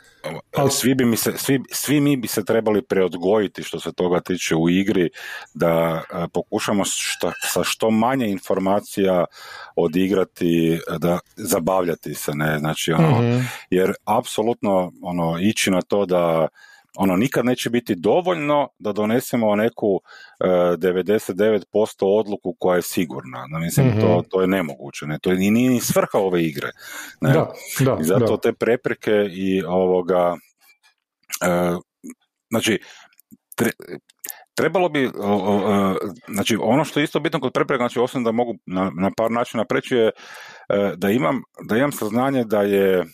svi, 0.71 0.95
bi 0.95 1.05
mi 1.05 1.17
se, 1.17 1.33
svi, 1.37 1.59
svi 1.71 2.01
mi 2.01 2.17
bi 2.17 2.27
se 2.27 2.45
trebali 2.45 2.81
preodgojiti 2.81 3.63
što 3.63 3.79
se 3.79 3.93
toga 3.93 4.19
tiče 4.19 4.55
u 4.55 4.69
igri, 4.69 5.09
da 5.53 6.03
pokušamo 6.33 6.83
šta, 6.85 7.31
sa 7.41 7.63
što 7.63 7.91
manje 7.91 8.27
informacija 8.27 9.25
odigrati, 9.75 10.79
da 10.97 11.19
zabavljati 11.35 12.13
se, 12.13 12.31
ne, 12.35 12.59
znači, 12.59 12.91
ono, 12.91 13.21
mm 13.21 13.43
jer 13.69 13.93
apsolutno, 14.05 14.91
ono, 15.01 15.37
ići 15.41 15.71
na 15.71 15.81
to 15.81 16.05
da 16.05 16.47
ono 16.97 17.15
nikad 17.15 17.45
neće 17.45 17.69
biti 17.69 17.95
dovoljno 17.95 18.67
da 18.79 18.91
donesemo 18.91 19.55
neku 19.55 20.01
e, 20.39 20.45
99% 20.45 21.63
odluku 22.01 22.55
koja 22.59 22.75
je 22.75 22.81
sigurna. 22.81 23.45
No, 23.49 23.59
mislim, 23.59 24.01
to, 24.01 24.17
mhm. 24.17 24.29
to 24.29 24.41
je 24.41 24.47
nemoguće. 24.47 25.05
Ne? 25.05 25.19
To 25.19 25.31
je 25.31 25.37
nije 25.37 25.69
ni 25.69 25.79
svrha 25.81 26.17
ove 26.17 26.43
igre. 26.43 26.69
Ne? 27.21 27.33
Da, 27.33 27.53
da, 27.79 27.97
I 28.01 28.03
zato 28.03 28.37
te 28.37 28.53
prepreke 28.53 29.27
i 29.31 29.63
ovoga 29.63 30.35
e, 31.41 31.75
znači 32.49 32.79
trebalo 34.55 34.89
bi, 34.89 35.11
znači 36.27 36.57
ono 36.61 36.85
što 36.85 36.99
je 36.99 37.03
isto 37.03 37.19
bitno 37.19 37.39
kod 37.39 37.53
prepreka, 37.53 37.81
znači 37.81 37.99
osim 37.99 38.23
da 38.23 38.31
mogu 38.31 38.55
na, 38.65 38.91
na 38.95 39.11
par 39.17 39.31
načina 39.31 39.65
preći 39.65 39.95
je 39.95 40.07
e, 40.07 40.11
da 40.95 41.09
imam, 41.09 41.41
da 41.69 41.77
imam 41.77 41.91
saznanje 41.91 42.43
da 42.43 42.61
je 42.61 42.99
e, 42.99 43.05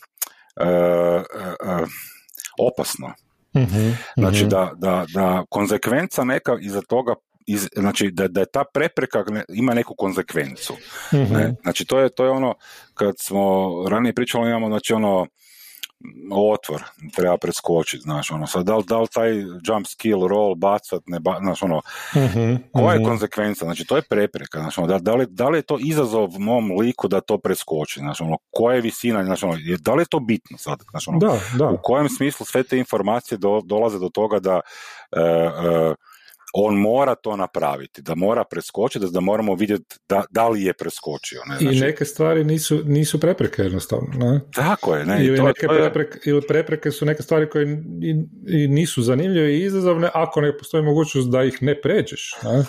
opasno 2.59 3.13
Mhm, 3.55 3.89
znači 4.17 4.39
mhm. 4.39 4.49
da, 4.49 4.71
da, 4.75 5.05
da 5.13 5.43
konzekvenca 5.49 6.23
neka 6.23 6.57
iza 6.61 6.81
toga 6.81 7.15
iz, 7.45 7.69
znači 7.75 8.11
da, 8.11 8.27
da 8.27 8.39
je 8.39 8.45
ta 8.45 8.63
prepreka 8.73 9.23
ima 9.49 9.73
neku 9.73 9.95
konzekvencu. 9.97 10.73
Mhm. 11.13 11.33
Ne? 11.33 11.55
Znači 11.61 11.85
to 11.85 11.99
je, 11.99 12.09
to 12.09 12.23
je 12.25 12.31
ono 12.31 12.53
kad 12.93 13.15
smo 13.19 13.69
ranije 13.89 14.13
pričali 14.13 14.49
imamo 14.49 14.67
znači 14.67 14.93
ono 14.93 15.27
otvor 16.31 16.83
treba 17.15 17.37
preskočiti, 17.37 18.03
znaš, 18.03 18.31
ono, 18.31 18.47
sad 18.47 18.65
da 18.65 18.77
li, 18.77 18.83
da 18.87 18.99
li 18.99 19.07
taj 19.13 19.39
jump 19.39 19.87
skill, 19.87 20.27
roll, 20.27 20.55
bacat, 20.55 21.03
ne 21.07 21.19
ba, 21.19 21.37
znaš, 21.41 21.63
ono, 21.63 21.77
uh 21.77 22.59
koja 22.71 22.93
je 22.93 23.03
konsekvenca, 23.03 23.65
znači, 23.65 23.85
to 23.85 23.95
je 23.95 24.01
prepreka, 24.01 24.59
znači, 24.59 24.79
ono, 24.79 24.87
da, 24.87 24.99
da, 24.99 25.15
li, 25.15 25.25
da 25.29 25.49
li 25.49 25.57
je 25.57 25.61
to 25.61 25.77
izazov 25.79 26.39
mom 26.39 26.71
liku 26.79 27.07
da 27.07 27.21
to 27.21 27.37
preskoči, 27.37 27.99
znači, 27.99 28.23
ono, 28.23 28.37
koja 28.51 28.75
je 28.75 28.81
visina, 28.81 29.23
znači, 29.23 29.45
ono, 29.45 29.57
da 29.79 29.93
li 29.93 30.01
je 30.01 30.05
to 30.09 30.19
bitno 30.19 30.57
sad, 30.57 30.79
znači, 30.91 31.09
ono, 31.09 31.19
da, 31.19 31.39
da. 31.57 31.69
u 31.69 31.77
kojem 31.83 32.09
smislu 32.09 32.45
sve 32.45 32.63
te 32.63 32.77
informacije 32.77 33.37
do, 33.37 33.61
dolaze 33.63 33.99
do 33.99 34.09
toga 34.09 34.39
da 34.39 34.55
uh, 34.55 35.89
uh, 35.89 35.95
on 36.53 36.75
mora 36.75 37.15
to 37.15 37.35
napraviti, 37.35 38.01
da 38.01 38.15
mora 38.15 38.43
preskočiti, 38.43 39.05
da 39.11 39.19
moramo 39.19 39.55
vidjeti 39.55 39.95
da, 40.09 40.23
da 40.29 40.49
li 40.49 40.63
je 40.63 40.73
preskočio. 40.73 41.41
Ne? 41.49 41.57
Znači, 41.59 41.77
I 41.77 41.79
neke 41.79 42.05
stvari 42.05 42.43
nisu, 42.43 42.81
nisu 42.85 43.19
prepreke 43.19 43.61
jednostavno. 43.61 44.07
Ne? 44.17 44.39
Tako 44.55 44.95
je. 44.95 45.05
Ne? 45.05 45.25
Ili, 45.25 45.37
to, 45.37 45.43
neke 45.43 45.67
prepreke, 45.67 46.19
ili 46.25 46.41
prepreke 46.47 46.91
su 46.91 47.05
neke 47.05 47.23
stvari 47.23 47.49
koje 47.49 47.83
i, 48.01 48.15
i 48.47 48.67
nisu 48.67 49.01
zanimljive 49.01 49.53
i 49.55 49.63
izazovne 49.63 50.09
ako 50.13 50.41
ne 50.41 50.57
postoji 50.57 50.83
mogućnost 50.83 51.29
da 51.29 51.43
ih 51.43 51.57
ne 51.61 51.81
pređeš. 51.81 52.35
Ne? 52.43 52.65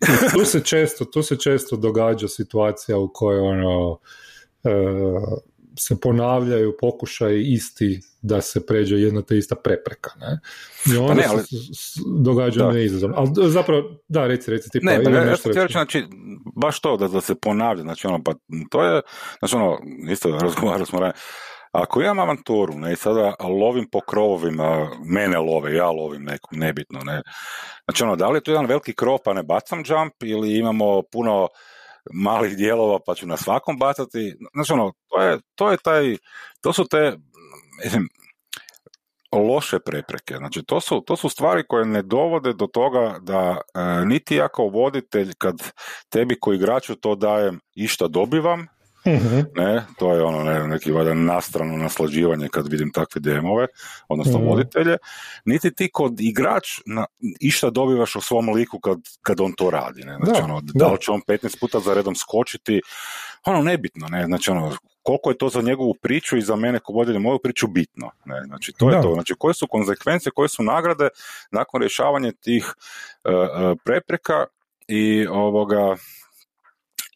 I 0.00 0.32
tu 0.32 0.44
se 0.44 0.60
često, 0.60 1.04
tu 1.04 1.22
se 1.22 1.36
često 1.36 1.76
događa 1.76 2.28
situacija 2.28 2.98
u 2.98 3.10
kojoj 3.12 3.40
ono, 3.40 3.98
e, 4.64 4.70
se 5.78 6.00
ponavljaju 6.00 6.76
pokušaj 6.80 7.42
isti 7.42 8.00
da 8.24 8.40
se 8.40 8.66
pređe 8.66 8.96
jedna 8.96 9.22
te 9.22 9.38
ista 9.38 9.54
prepreka, 9.54 10.10
ne? 10.20 10.38
I 10.86 10.96
pa 10.96 11.02
onda 11.02 11.14
pa 11.14 11.14
ne, 11.14 11.24
ali... 11.30 11.42
se 11.42 12.00
događa 12.20 12.70
neizazovno. 12.70 13.16
Ali 13.18 13.50
zapravo, 13.50 13.82
da, 14.08 14.26
reci, 14.26 14.50
reci, 14.50 14.70
tipa, 14.70 14.90
ne, 14.90 15.04
pa 15.04 15.10
ja, 15.10 15.24
reći. 15.24 15.72
znači, 15.72 16.04
baš 16.56 16.80
to, 16.80 16.96
da, 16.96 17.08
da 17.08 17.20
se 17.20 17.34
ponavlja, 17.34 17.82
znači 17.82 18.06
ono, 18.06 18.22
pa 18.24 18.32
to 18.70 18.84
je, 18.84 19.00
znači 19.38 19.56
ono, 19.56 19.78
isto 20.10 20.30
razgovarali 20.42 20.86
smo 20.86 21.00
ako 21.72 22.02
imam 22.02 22.18
avanturu 22.18 22.74
ne, 22.74 22.92
i 22.92 22.96
sada 22.96 23.34
lovim 23.40 23.88
po 23.92 24.00
krovovima, 24.00 24.90
mene 25.04 25.38
love, 25.38 25.74
ja 25.74 25.90
lovim 25.90 26.22
nekom, 26.22 26.58
nebitno, 26.58 27.00
ne. 27.04 27.22
Znači 27.84 28.04
ono, 28.04 28.16
da 28.16 28.28
li 28.28 28.36
je 28.36 28.40
to 28.40 28.50
jedan 28.50 28.66
veliki 28.66 28.94
krov 28.94 29.18
pa 29.24 29.32
ne 29.32 29.42
bacam 29.42 29.82
jump 29.86 30.22
ili 30.22 30.58
imamo 30.58 31.02
puno 31.12 31.48
malih 32.12 32.56
dijelova 32.56 32.98
pa 33.06 33.14
ću 33.14 33.26
na 33.26 33.36
svakom 33.36 33.78
bacati. 33.78 34.36
Znači 34.54 34.72
ono, 34.72 34.92
to 35.08 35.22
je, 35.22 35.38
to 35.54 35.70
je 35.70 35.76
taj, 35.76 36.16
to 36.60 36.72
su 36.72 36.84
te, 36.88 37.12
mislim, 37.84 38.08
loše 39.32 39.78
prepreke. 39.78 40.36
Znači, 40.36 40.62
to 40.62 40.80
su, 40.80 41.02
to 41.06 41.16
su 41.16 41.28
stvari 41.28 41.64
koje 41.68 41.86
ne 41.86 42.02
dovode 42.02 42.52
do 42.52 42.66
toga 42.66 43.18
da 43.20 43.56
e, 43.74 44.04
niti 44.06 44.36
ja 44.36 44.48
kao 44.48 44.68
voditelj, 44.68 45.32
kad 45.38 45.54
tebi 46.08 46.38
koji 46.40 46.56
igraču 46.56 46.94
to 46.94 47.14
dajem, 47.14 47.60
išta 47.74 48.08
dobivam, 48.08 48.66
Mhm. 49.06 49.40
Ne, 49.54 49.84
to 49.98 50.14
je 50.14 50.22
ono 50.22 50.42
ne, 50.42 50.68
neki 50.68 50.92
valjda 50.92 51.14
nastrano 51.14 51.76
naslađivanje 51.76 52.48
kad 52.48 52.68
vidim 52.68 52.92
takve 52.92 53.20
demove, 53.20 53.66
odnosno 54.08 54.38
uh 54.38 54.44
voditelje, 54.44 54.96
niti 55.44 55.74
ti 55.74 55.90
kod 55.92 56.20
igrač 56.20 56.68
na, 56.86 57.06
išta 57.40 57.70
dobivaš 57.70 58.16
u 58.16 58.20
svom 58.20 58.48
liku 58.48 58.80
kad, 58.80 58.98
kad 59.22 59.40
on 59.40 59.52
to 59.52 59.70
radi. 59.70 60.02
Ne? 60.04 60.16
Znači, 60.24 60.40
da, 60.40 60.44
ono, 60.44 60.60
da. 60.64 60.86
li 60.86 61.00
će 61.00 61.10
on 61.10 61.20
15 61.28 61.60
puta 61.60 61.80
za 61.80 61.94
redom 61.94 62.14
skočiti, 62.14 62.80
ono 63.46 63.62
nebitno, 63.62 64.08
ne, 64.08 64.24
znači 64.24 64.50
ono, 64.50 64.76
koliko 65.02 65.30
je 65.30 65.38
to 65.38 65.48
za 65.48 65.62
njegovu 65.62 65.94
priču 66.02 66.36
i 66.36 66.42
za 66.42 66.56
mene 66.56 66.78
ko 66.78 66.92
voditelj 66.92 67.20
moju 67.20 67.38
priču 67.38 67.66
bitno, 67.66 68.10
ne, 68.24 68.42
znači 68.46 68.72
to 68.78 68.90
je 68.90 69.02
to, 69.02 69.14
znači 69.14 69.34
koje 69.38 69.54
su 69.54 69.66
konsekvencije, 69.66 70.32
koje 70.34 70.48
su 70.48 70.62
nagrade 70.62 71.08
nakon 71.50 71.80
rješavanja 71.80 72.32
tih 72.32 72.74
uh, 73.24 73.78
prepreka 73.84 74.44
i 74.88 75.26
ovoga 75.26 75.96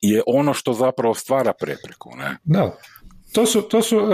je 0.00 0.22
ono 0.26 0.54
što 0.54 0.72
zapravo 0.72 1.14
stvara 1.14 1.52
prepreku, 1.60 2.10
ne. 2.16 2.36
Da, 2.44 2.76
to 3.32 3.46
su, 3.46 3.62
to 3.62 3.82
su 3.82 3.96
uh, 3.96 4.04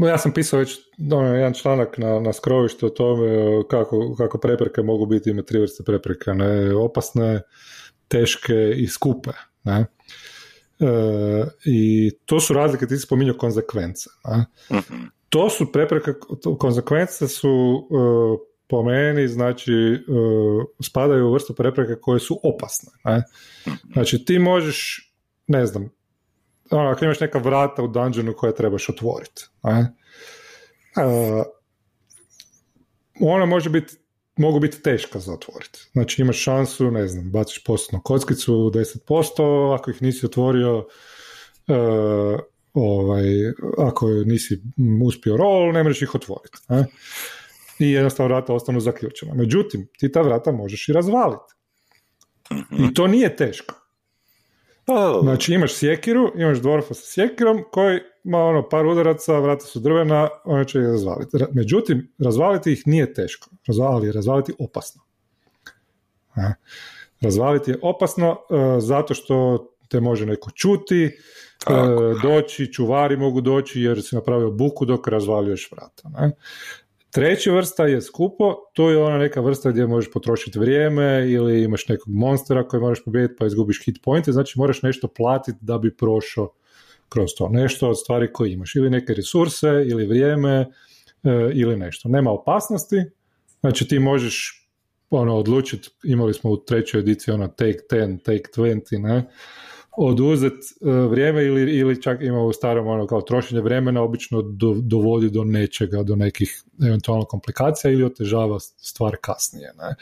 uh, 0.00 0.08
ja 0.08 0.18
sam 0.18 0.32
pisao 0.32 0.58
već 0.58 0.78
ono, 1.12 1.34
jedan 1.34 1.52
članak 1.52 1.98
na, 1.98 2.20
na 2.20 2.32
skrovištu 2.32 2.86
o 2.86 2.90
tome 2.90 3.28
kako, 3.70 4.14
kako 4.18 4.38
prepreke 4.38 4.82
mogu 4.82 5.06
biti, 5.06 5.30
ima 5.30 5.42
tri 5.42 5.60
vrste 5.60 5.84
prepreka, 5.84 6.34
ne, 6.34 6.74
opasne, 6.74 7.42
teške 8.08 8.72
i 8.76 8.86
skupe, 8.86 9.30
ne. 9.64 9.86
Uh, 10.80 11.46
I 11.64 12.10
to 12.24 12.40
su 12.40 12.54
razlike, 12.54 12.86
ti 12.86 12.96
si 12.96 13.02
spominjao 13.02 13.36
konzekvence. 13.36 14.10
Mhm. 14.72 15.04
To 15.28 15.50
su 15.50 15.72
prepreke, 15.72 16.12
konzekvence 16.58 17.28
su 17.28 17.88
po 18.66 18.82
meni, 18.82 19.28
znači, 19.28 19.72
spadaju 20.82 21.26
u 21.26 21.32
vrstu 21.32 21.54
prepreke 21.54 21.94
koje 22.00 22.20
su 22.20 22.40
opasne. 22.42 22.92
Ne? 23.04 23.22
Mhm. 23.66 23.92
Znači, 23.92 24.24
ti 24.24 24.38
možeš, 24.38 25.10
ne 25.46 25.66
znam, 25.66 25.90
ono, 26.70 26.90
ako 26.90 27.04
imaš 27.04 27.20
neka 27.20 27.38
vrata 27.38 27.82
u 27.82 27.88
dungeonu 27.88 28.34
koje 28.36 28.54
trebaš 28.54 28.88
otvoriti. 28.88 29.44
Ne? 29.62 29.94
Ona 33.20 33.46
može 33.46 33.70
biti 33.70 33.94
mogu 34.36 34.60
biti 34.60 34.82
teška 34.82 35.18
za 35.18 35.32
otvoriti. 35.32 35.78
Znači 35.92 36.22
imaš 36.22 36.38
šansu, 36.38 36.90
ne 36.90 37.08
znam, 37.08 37.30
baciš 37.30 37.64
postnu 37.64 38.00
kockicu 38.04 38.52
10%, 38.52 39.74
ako 39.78 39.90
ih 39.90 40.02
nisi 40.02 40.26
otvorio, 40.26 40.78
uh, 40.78 42.40
ovaj, 42.74 43.24
ako 43.78 44.08
nisi 44.08 44.62
uspio 45.04 45.36
rol, 45.36 45.72
ne 45.72 45.82
možeš 45.82 46.02
ih 46.02 46.14
otvoriti. 46.14 46.58
Ne? 46.68 46.86
I 47.78 47.90
jednostavno 47.90 48.34
vrata 48.34 48.52
ostanu 48.52 48.80
zaključena. 48.80 49.34
Međutim, 49.34 49.88
ti 49.98 50.12
ta 50.12 50.22
vrata 50.22 50.52
možeš 50.52 50.88
i 50.88 50.92
razvaliti. 50.92 51.54
I 52.78 52.94
to 52.94 53.06
nije 53.06 53.36
teško. 53.36 53.74
Znači 55.22 55.54
imaš 55.54 55.74
sjekiru, 55.74 56.32
imaš 56.36 56.58
dvorfa 56.58 56.94
sa 56.94 57.02
sjekirom 57.04 57.64
koji 57.72 58.00
ima 58.24 58.38
ono 58.38 58.68
par 58.68 58.86
udaraca, 58.86 59.38
vrata 59.38 59.64
su 59.64 59.80
drvena, 59.80 60.28
ona 60.44 60.64
će 60.64 60.78
ih 60.78 60.84
razvaliti. 60.84 61.36
Međutim, 61.52 62.12
razvaliti 62.18 62.72
ih 62.72 62.82
nije 62.86 63.14
teško, 63.14 63.50
ali 63.82 64.12
razvaliti 64.12 64.52
opasno. 64.58 65.02
Razvaliti 67.20 67.70
je 67.70 67.78
opasno 67.82 68.30
uh, 68.30 68.58
zato 68.78 69.14
što 69.14 69.66
te 69.88 70.00
može 70.00 70.26
neko 70.26 70.50
čuti, 70.50 71.10
uh, 71.70 72.22
doći, 72.22 72.72
čuvari 72.72 73.16
mogu 73.16 73.40
doći 73.40 73.80
jer 73.80 74.02
si 74.02 74.14
napravio 74.14 74.50
buku 74.50 74.84
dok 74.84 75.08
razvaljuješ 75.08 75.70
vrata. 75.72 76.08
Ne? 76.08 76.32
Treća 77.10 77.52
vrsta 77.52 77.86
je 77.86 78.02
skupo, 78.02 78.54
to 78.72 78.90
je 78.90 78.98
ona 78.98 79.18
neka 79.18 79.40
vrsta 79.40 79.70
gdje 79.70 79.86
možeš 79.86 80.12
potrošiti 80.12 80.58
vrijeme 80.58 81.30
ili 81.30 81.62
imaš 81.62 81.88
nekog 81.88 82.14
monstera 82.14 82.68
koji 82.68 82.80
moraš 82.80 83.04
pobijediti 83.04 83.36
pa 83.38 83.46
izgubiš 83.46 83.84
hit 83.84 83.98
pointe, 84.02 84.32
znači 84.32 84.58
moraš 84.58 84.82
nešto 84.82 85.08
platiti 85.08 85.58
da 85.60 85.78
bi 85.78 85.96
prošao 85.96 86.52
kroz 87.08 87.30
to. 87.38 87.48
Nešto 87.48 87.88
od 87.88 88.00
stvari 88.00 88.32
koje 88.32 88.52
imaš, 88.52 88.74
ili 88.74 88.90
neke 88.90 89.14
resurse, 89.14 89.68
ili 89.86 90.06
vrijeme, 90.06 90.66
e, 91.24 91.50
ili 91.54 91.76
nešto. 91.76 92.08
Nema 92.08 92.30
opasnosti, 92.30 93.04
znači 93.60 93.88
ti 93.88 93.98
možeš 93.98 94.68
ono, 95.10 95.36
odlučiti, 95.36 95.88
imali 96.04 96.34
smo 96.34 96.50
u 96.50 96.56
trećoj 96.56 97.00
ediciji 97.00 97.34
ono 97.34 97.48
take 97.48 97.78
10, 97.90 98.18
take 98.22 98.44
20, 98.56 98.98
ne, 99.02 99.30
oduzeti 99.96 100.66
e, 100.80 100.90
vrijeme 100.90 101.44
ili, 101.44 101.76
ili 101.76 102.02
čak 102.02 102.22
ima 102.22 102.42
u 102.42 102.52
starom 102.52 102.86
ono 102.86 103.06
kao 103.06 103.20
trošenje 103.20 103.60
vremena 103.60 104.02
obično 104.02 104.42
do, 104.42 104.74
dovodi 104.82 105.30
do 105.30 105.44
nečega, 105.44 106.02
do 106.02 106.16
nekih 106.16 106.62
eventualno 106.86 107.24
komplikacija 107.24 107.90
ili 107.90 108.04
otežava 108.04 108.60
stvar 108.60 109.16
kasnije. 109.20 109.72
Ne? 109.78 109.94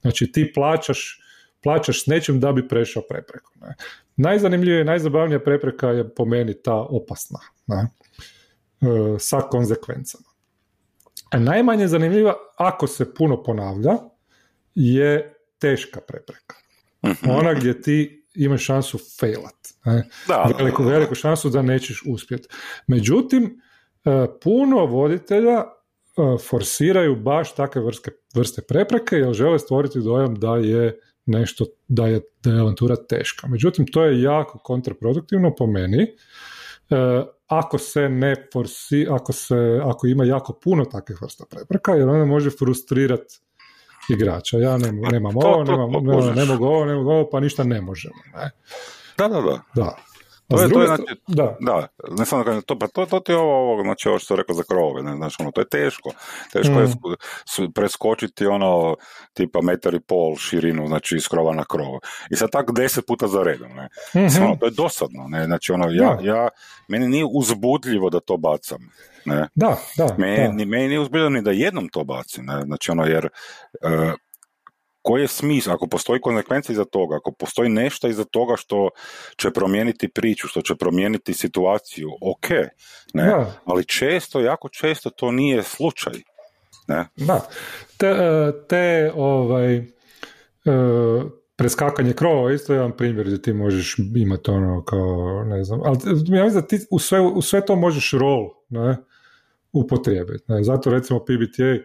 Znači 0.00 0.32
ti 0.32 0.52
plaćaš, 0.54 1.20
plaćaš 1.62 2.04
s 2.04 2.06
nečim 2.06 2.40
da 2.40 2.52
bi 2.52 2.68
prešao 2.68 3.02
prepreku. 3.08 3.52
Ne? 3.60 3.74
Najzanimljivija 4.16 4.80
i 4.80 4.84
najzabavnija 4.84 5.40
prepreka 5.40 5.88
je 5.88 6.14
po 6.14 6.24
meni 6.24 6.62
ta 6.62 6.74
opasna 6.74 7.38
ne? 7.66 7.86
E, 8.80 9.18
sa 9.18 9.40
konzekvencama. 9.40 10.24
A 11.30 11.38
najmanje 11.38 11.88
zanimljiva, 11.88 12.34
ako 12.56 12.86
se 12.86 13.14
puno 13.14 13.42
ponavlja, 13.42 13.92
je 14.74 15.34
teška 15.58 16.00
prepreka. 16.00 16.56
Mhm. 17.06 17.30
Ona 17.30 17.54
gdje 17.54 17.82
ti 17.82 18.21
imaš 18.34 18.64
šansu 18.64 18.98
failat. 19.20 19.68
Ne? 19.84 20.08
Da, 20.28 20.52
veliku, 20.58 20.82
veliku 20.82 21.14
šansu 21.14 21.50
da 21.50 21.62
nećeš 21.62 22.02
uspjeti. 22.06 22.48
Međutim, 22.86 23.60
e, 24.04 24.26
puno 24.42 24.86
voditelja 24.86 25.58
e, 25.58 25.64
forsiraju 26.48 27.16
baš 27.16 27.54
takve 27.54 27.82
vrste, 27.82 28.10
vrste 28.34 28.62
prepreke 28.62 29.16
jer 29.16 29.32
žele 29.32 29.58
stvoriti 29.58 30.00
dojam 30.00 30.34
da 30.34 30.56
je 30.56 31.00
nešto, 31.26 31.64
da 31.88 32.06
je, 32.06 32.20
da 32.42 32.50
je 32.50 32.60
avantura 32.60 32.96
teška. 32.96 33.48
Međutim, 33.48 33.86
to 33.86 34.04
je 34.04 34.22
jako 34.22 34.58
kontraproduktivno 34.58 35.54
po 35.54 35.66
meni. 35.66 36.02
E, 36.02 37.22
ako 37.46 37.78
se 37.78 38.08
ne 38.08 38.48
forsi, 38.52 39.06
ako, 39.10 39.32
se, 39.32 39.80
ako 39.84 40.06
ima 40.06 40.24
jako 40.24 40.52
puno 40.52 40.84
takvih 40.84 41.22
vrsta 41.22 41.44
prepreka, 41.50 41.92
jer 41.92 42.08
ona 42.08 42.24
može 42.24 42.50
frustrirati 42.50 43.40
igrača. 44.08 44.58
Ja 44.58 44.76
ne, 44.76 44.92
nemam 44.92 45.36
ovo, 45.36 45.64
nemam, 45.64 45.90
ne, 45.90 45.98
mogu 45.98 46.12
ovo, 46.12 46.84
ne 46.84 46.94
mogu 46.94 47.10
ovo, 47.10 47.28
pa 47.30 47.40
ništa 47.40 47.64
ne 47.64 47.80
možemo. 47.80 48.14
Ne? 48.34 48.50
Da, 49.18 49.28
da, 49.28 49.40
da. 49.40 49.60
Da. 49.74 49.96
To 50.56 50.62
je, 50.62 50.68
to 50.70 50.80
je, 50.80 50.86
znači, 50.86 51.02
da. 51.26 51.56
da, 51.60 51.88
ne 52.18 52.26
samo 52.26 52.44
da 52.44 52.60
to, 52.60 52.78
pa 52.78 52.86
to, 52.86 53.06
to 53.06 53.20
ti 53.20 53.32
je 53.32 53.36
ovo, 53.36 53.72
ovo, 53.72 53.82
znači 53.82 54.08
ovo 54.08 54.18
što 54.18 54.36
rekao 54.36 54.54
za 54.54 54.62
krovove, 54.62 55.02
ne, 55.02 55.16
znači 55.16 55.36
ono, 55.40 55.50
to 55.50 55.60
je 55.60 55.68
teško, 55.68 56.10
teško 56.52 56.72
je 56.72 56.86
mm. 56.86 57.72
preskočiti 57.74 58.46
ono, 58.46 58.96
tipa 59.34 59.60
metar 59.62 59.94
i 59.94 60.00
pol 60.00 60.36
širinu, 60.36 60.86
znači 60.86 61.16
iz 61.16 61.28
krova 61.28 61.54
na 61.54 61.64
krov. 61.64 61.98
I 62.30 62.36
sad 62.36 62.50
tak 62.50 62.72
deset 62.72 63.06
puta 63.06 63.26
za 63.26 63.42
redom, 63.42 63.70
ne, 63.74 63.88
mm 64.14 64.42
ono, 64.42 64.56
to 64.56 64.66
je 64.66 64.70
dosadno, 64.70 65.26
ne, 65.28 65.44
znači 65.44 65.72
ono, 65.72 65.88
ja, 65.90 66.18
ja, 66.22 66.48
meni 66.88 67.08
nije 67.08 67.24
uzbudljivo 67.34 68.10
da 68.10 68.20
to 68.20 68.36
bacam, 68.36 68.90
ne. 69.24 69.48
Da, 69.54 69.76
da. 69.96 70.14
Meni, 70.18 70.64
meni 70.64 70.88
nije 70.88 71.00
uzbudljivo 71.00 71.30
ni 71.30 71.42
da 71.42 71.50
jednom 71.50 71.88
to 71.88 72.04
bacim, 72.04 72.44
ne, 72.44 72.62
znači 72.62 72.90
ono, 72.90 73.04
jer, 73.04 73.28
uh, 73.84 74.12
koji 75.02 75.22
je 75.22 75.28
smisao, 75.28 75.74
ako 75.74 75.86
postoji 75.86 76.20
konsekvencija 76.20 76.72
iza 76.72 76.84
toga, 76.84 77.16
ako 77.16 77.32
postoji 77.32 77.68
nešto 77.68 78.08
iza 78.08 78.24
toga 78.24 78.56
što 78.56 78.88
će 79.36 79.50
promijeniti 79.50 80.08
priču, 80.08 80.48
što 80.48 80.62
će 80.62 80.74
promijeniti 80.74 81.34
situaciju, 81.34 82.10
ok, 82.20 82.48
ne, 83.14 83.32
ali 83.64 83.84
često, 83.84 84.40
jako 84.40 84.68
često 84.68 85.10
to 85.10 85.30
nije 85.30 85.62
slučaj. 85.62 86.12
Ne? 86.88 87.08
Da, 87.16 87.48
te, 87.96 88.06
e, 88.06 88.52
te 88.68 89.12
ovaj, 89.14 89.76
e, 89.76 89.84
preskakanje 91.56 92.12
krova 92.12 92.52
isto 92.52 92.72
je 92.72 92.76
jedan 92.76 92.96
primjer 92.96 93.26
gdje 93.26 93.42
ti 93.42 93.52
možeš 93.52 93.96
imati 94.16 94.50
ono 94.50 94.84
kao, 94.84 95.44
ne 95.44 95.64
znam, 95.64 95.80
ali 95.84 95.98
ja 96.36 96.44
mislim 96.44 96.60
da 96.62 96.66
ti 96.66 96.78
u 96.90 96.98
sve, 96.98 97.20
u 97.20 97.42
sve 97.42 97.66
to 97.66 97.76
možeš 97.76 98.12
rol 98.12 98.48
ne, 98.68 98.96
upotrijebiti. 99.72 100.44
Ne. 100.48 100.64
Zato 100.64 100.90
recimo 100.90 101.20
PBTA 101.20 101.84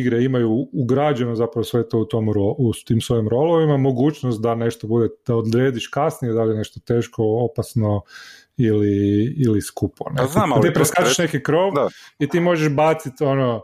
igre 0.00 0.24
imaju 0.24 0.68
ugrađeno 0.72 1.34
zapravo 1.34 1.64
sve 1.64 1.88
to 1.88 1.98
u, 1.98 2.04
tom 2.04 2.28
u 2.58 2.72
tim 2.86 3.00
svojim 3.00 3.28
rolovima, 3.28 3.76
mogućnost 3.76 4.42
da 4.42 4.54
nešto 4.54 4.86
bude, 4.86 5.08
da 5.26 5.36
odrediš 5.36 5.86
kasnije, 5.86 6.34
da 6.34 6.42
li 6.42 6.52
je 6.52 6.58
nešto 6.58 6.80
teško, 6.80 7.22
opasno 7.24 8.02
ili, 8.56 9.24
ili 9.46 9.62
skupo. 9.62 10.04
Ne? 10.10 10.16
Pa 10.16 10.26
znam, 10.26 10.52
ali 10.52 10.68
ti 10.68 10.74
preskačeš 10.74 11.18
neki 11.18 11.42
krov 11.42 11.72
i 12.18 12.28
ti 12.28 12.40
možeš 12.40 12.72
baciti 12.72 13.24
ono, 13.24 13.62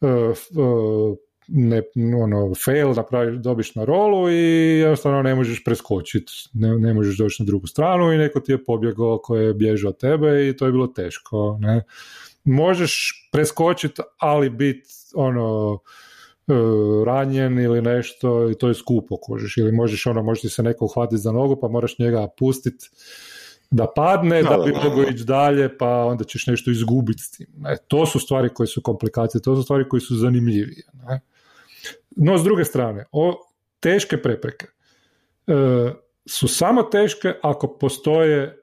uh, 0.00 0.08
uh, 0.10 1.16
ne, 1.48 1.82
ono, 2.22 2.54
fail 2.64 2.92
napraviš, 2.96 3.36
dobiš 3.36 3.74
na 3.74 3.84
rolu 3.84 4.30
i 4.30 4.78
jednostavno 4.78 5.22
ne 5.22 5.34
možeš 5.34 5.64
preskočiti, 5.64 6.32
ne, 6.52 6.78
ne 6.78 6.94
možeš 6.94 7.18
doći 7.18 7.42
na 7.42 7.46
drugu 7.46 7.66
stranu 7.66 8.12
i 8.12 8.18
neko 8.18 8.40
ti 8.40 8.52
je 8.52 8.64
pobjegao 8.64 9.18
koji 9.18 9.44
je 9.44 9.54
bježao 9.54 9.88
od 9.88 10.00
tebe 10.00 10.48
i 10.48 10.56
to 10.56 10.66
je 10.66 10.72
bilo 10.72 10.86
teško. 10.86 11.58
Ne? 11.60 11.84
Možeš 12.44 13.12
preskočiti, 13.32 14.02
ali 14.18 14.50
biti 14.50 15.01
ono 15.14 15.78
e, 16.48 16.52
ranjen 17.06 17.58
ili 17.58 17.82
nešto 17.82 18.50
i 18.50 18.54
to 18.54 18.68
je 18.68 18.74
skupo 18.74 19.16
kužiš 19.16 19.56
ili 19.56 19.72
možeš 19.72 20.06
ono 20.06 20.22
možeš 20.22 20.54
se 20.54 20.62
neko 20.62 20.84
uhvatiti 20.84 21.22
za 21.22 21.32
nogu 21.32 21.56
pa 21.60 21.68
moraš 21.68 21.98
njega 21.98 22.28
pustiti 22.38 22.90
da 23.72 23.86
padne, 23.96 24.42
da 24.42 24.58
bi 24.64 24.72
mogao 24.72 25.04
ići 25.10 25.24
dalje, 25.24 25.78
pa 25.78 26.04
onda 26.04 26.24
ćeš 26.24 26.46
nešto 26.46 26.70
izgubiti 26.70 27.22
s 27.22 27.30
tim. 27.30 27.46
Ne? 27.58 27.76
To 27.88 28.06
su 28.06 28.18
stvari 28.20 28.48
koje 28.48 28.66
su 28.66 28.82
komplikacije, 28.82 29.42
to 29.42 29.56
su 29.56 29.62
stvari 29.62 29.88
koje 29.88 30.00
su 30.00 30.16
zanimljivije. 30.16 30.82
Ne? 31.08 31.20
No, 32.16 32.38
s 32.38 32.42
druge 32.42 32.64
strane, 32.64 33.04
o, 33.12 33.46
teške 33.80 34.22
prepreke 34.22 34.66
e, 35.46 35.54
su 36.26 36.48
samo 36.48 36.82
teške 36.82 37.34
ako 37.42 37.78
postoje, 37.78 38.42
e, 38.42 38.54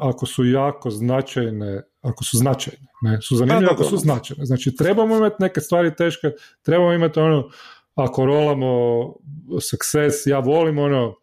ako 0.00 0.26
su 0.26 0.44
jako 0.44 0.90
značajne 0.90 1.82
ako 2.02 2.24
su 2.24 2.36
značajne. 2.36 2.86
Ne? 3.02 3.18
Su 3.22 3.36
zanimljive 3.36 3.72
ako 3.72 3.84
su 3.84 3.96
značajne. 3.96 4.46
Znači, 4.46 4.76
trebamo 4.76 5.16
imati 5.16 5.36
neke 5.38 5.60
stvari 5.60 5.96
teške, 5.96 6.30
trebamo 6.62 6.92
imati 6.92 7.20
ono, 7.20 7.48
ako 7.94 8.26
rolamo 8.26 9.14
success, 9.60 10.26
ja 10.26 10.38
volim 10.38 10.78
ono, 10.78 11.14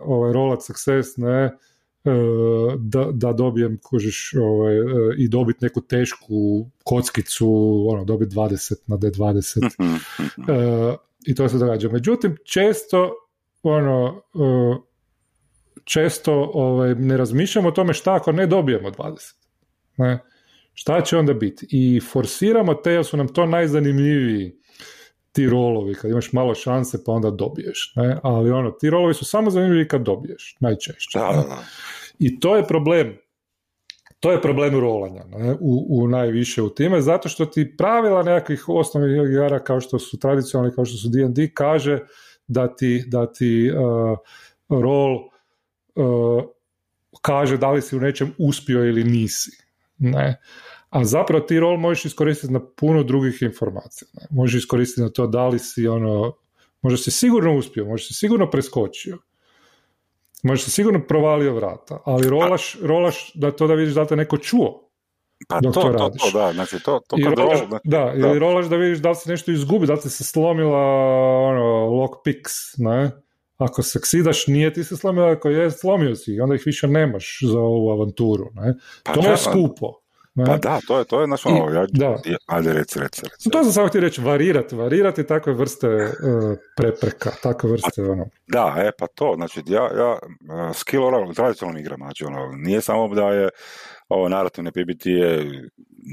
ovaj, 0.00 0.32
roll 0.32 0.56
success, 0.60 1.16
ne, 1.16 1.50
da, 2.78 3.08
da 3.12 3.32
dobijem 3.32 3.78
kužiš 3.82 4.34
ovaj, 4.40 4.74
i 5.18 5.28
dobiti 5.28 5.64
neku 5.64 5.80
tešku 5.80 6.66
kockicu, 6.84 7.48
ono, 7.88 8.04
dobiti 8.04 8.36
20 8.36 8.74
na 8.86 8.96
D20 8.96 10.96
i 11.26 11.34
to 11.34 11.48
se 11.48 11.58
događa. 11.58 11.88
Međutim, 11.88 12.36
često 12.44 13.12
ono, 13.62 14.22
često 15.84 16.50
ovaj, 16.54 16.94
ne 16.94 17.16
razmišljamo 17.16 17.68
o 17.68 17.72
tome 17.72 17.94
šta 17.94 18.14
ako 18.14 18.32
ne 18.32 18.46
dobijemo 18.46 18.90
20. 18.90 19.43
Ne? 19.96 20.18
Šta 20.74 21.00
će 21.00 21.16
onda 21.16 21.34
biti? 21.34 21.66
I 21.70 22.00
forsiramo 22.00 22.74
te, 22.74 22.92
jer 22.92 23.04
su 23.04 23.16
nam 23.16 23.28
to 23.28 23.46
najzanimljiviji 23.46 24.52
ti 25.32 25.48
rolovi, 25.48 25.94
kad 25.94 26.10
imaš 26.10 26.32
malo 26.32 26.54
šanse 26.54 27.04
pa 27.06 27.12
onda 27.12 27.30
dobiješ. 27.30 27.92
Ne? 27.96 28.18
Ali 28.22 28.50
ono, 28.50 28.70
ti 28.70 28.90
rolovi 28.90 29.14
su 29.14 29.24
samo 29.24 29.50
zanimljivi 29.50 29.88
kad 29.88 30.02
dobiješ, 30.02 30.56
najčešće. 30.60 31.18
I 32.18 32.40
to 32.40 32.56
je 32.56 32.66
problem 32.66 33.24
to 34.24 34.32
je 34.32 34.42
problem 34.42 34.80
rolanja 34.80 35.24
ne, 35.24 35.52
u, 35.60 35.86
u 35.88 36.08
najviše 36.08 36.62
u 36.62 36.68
time, 36.68 37.00
zato 37.00 37.28
što 37.28 37.46
ti 37.46 37.76
pravila 37.76 38.22
nekakvih 38.22 38.68
osnovnih 38.68 39.30
igara 39.30 39.58
kao 39.58 39.80
što 39.80 39.98
su 39.98 40.18
tradicionalni, 40.18 40.74
kao 40.74 40.84
što 40.84 40.96
su 40.96 41.08
D&D, 41.08 41.50
kaže 41.54 42.00
da 42.46 42.76
ti, 42.76 43.04
da 43.06 43.32
ti 43.32 43.70
uh, 43.70 44.18
rol 44.80 45.14
uh, 45.94 46.44
kaže 47.20 47.56
da 47.56 47.70
li 47.70 47.82
si 47.82 47.96
u 47.96 48.00
nečem 48.00 48.32
uspio 48.38 48.84
ili 48.84 49.04
nisi. 49.04 49.63
Ne. 50.04 50.40
A 50.90 51.04
zapravo 51.04 51.44
ti 51.44 51.60
rol 51.60 51.76
možeš 51.76 52.04
iskoristiti 52.04 52.52
na 52.52 52.60
puno 52.76 53.02
drugih 53.02 53.42
informacija. 53.42 54.08
Ne. 54.12 54.26
Možeš 54.30 54.62
iskoristiti 54.62 55.02
na 55.02 55.08
to 55.08 55.26
da 55.26 55.48
li 55.48 55.58
si 55.58 55.88
ono, 55.88 56.32
možda 56.82 56.98
si 56.98 57.10
sigurno 57.10 57.56
uspio, 57.56 57.84
možda 57.84 58.06
si 58.06 58.14
sigurno 58.14 58.50
preskočio 58.50 59.18
Možeš 60.44 60.64
se 60.64 60.70
sigurno 60.70 61.00
provalio 61.08 61.54
vrata, 61.54 61.98
ali 62.04 62.28
rolaš, 62.28 62.76
rolaš 62.82 63.32
da 63.34 63.50
to 63.50 63.66
da 63.66 63.74
vidiš 63.74 63.94
da 63.94 64.04
te 64.06 64.16
neko 64.16 64.38
čuo. 64.38 64.90
Pa 65.48 65.60
dok 65.60 65.74
to, 65.74 65.80
to, 65.80 65.92
radiš. 65.92 66.22
to, 66.22 66.38
da, 66.38 66.52
znači 66.52 66.78
to, 66.82 67.00
to 67.08 67.16
kad 67.24 67.38
rolaš, 67.38 67.60
da, 67.68 67.78
da, 67.84 68.12
ili 68.16 68.38
rolaš 68.38 68.66
da 68.66 68.76
vidiš 68.76 68.98
da 68.98 69.08
li 69.08 69.16
se 69.16 69.30
nešto 69.30 69.50
izgubi, 69.50 69.86
da 69.86 69.92
li 69.92 70.00
se 70.00 70.24
slomila 70.24 70.78
ono, 71.48 71.86
lockpicks, 71.86 72.52
ne? 72.76 73.10
Ako 73.56 73.82
se 73.82 74.00
ksidaš, 74.00 74.46
nije 74.46 74.72
ti 74.72 74.84
se 74.84 74.96
slomila, 74.96 75.30
ako 75.30 75.48
je, 75.48 75.70
slomio 75.70 76.14
si, 76.14 76.40
onda 76.40 76.54
ih 76.54 76.62
više 76.66 76.88
nemaš 76.88 77.38
za 77.42 77.58
ovu 77.58 77.90
avanturu, 77.90 78.50
ne? 78.54 78.74
Pa 79.02 79.12
to 79.12 79.30
je 79.30 79.36
skupo. 79.36 80.04
Ne? 80.34 80.44
Pa 80.44 80.56
da, 80.56 80.80
to 80.86 80.98
je, 80.98 81.04
to 81.04 81.20
je 81.20 81.26
naš 81.26 81.46
ono, 81.46 81.70
ja, 81.70 81.86
da. 81.88 82.16
ajde 82.46 82.72
reci, 82.72 82.98
reci, 83.00 83.22
reci. 83.30 83.50
To 83.50 83.64
sam 83.64 83.72
samo 83.72 83.88
htio 83.88 84.00
reći, 84.00 84.20
varirati, 84.20 84.76
varirati 84.76 85.26
takve 85.26 85.52
vrste 85.52 85.88
uh, 85.88 86.10
prepreka, 86.76 87.30
takve 87.42 87.70
vrste, 87.70 88.02
pa, 88.02 88.12
ono. 88.12 88.26
Da, 88.46 88.74
e, 88.78 88.90
pa 88.98 89.06
to, 89.06 89.32
znači, 89.36 89.62
ja, 89.66 89.82
ja 89.82 90.10
uh, 90.10 90.76
skill 90.76 91.04
oral, 91.04 91.34
tradicionalno 91.34 91.80
igram, 91.80 91.98
znači, 91.98 92.24
ono, 92.24 92.52
nije 92.56 92.80
samo 92.80 93.14
da 93.14 93.22
je 93.22 93.48
ovo 94.08 94.28
narativne 94.28 94.70
PBT 94.70 95.06
je 95.06 95.62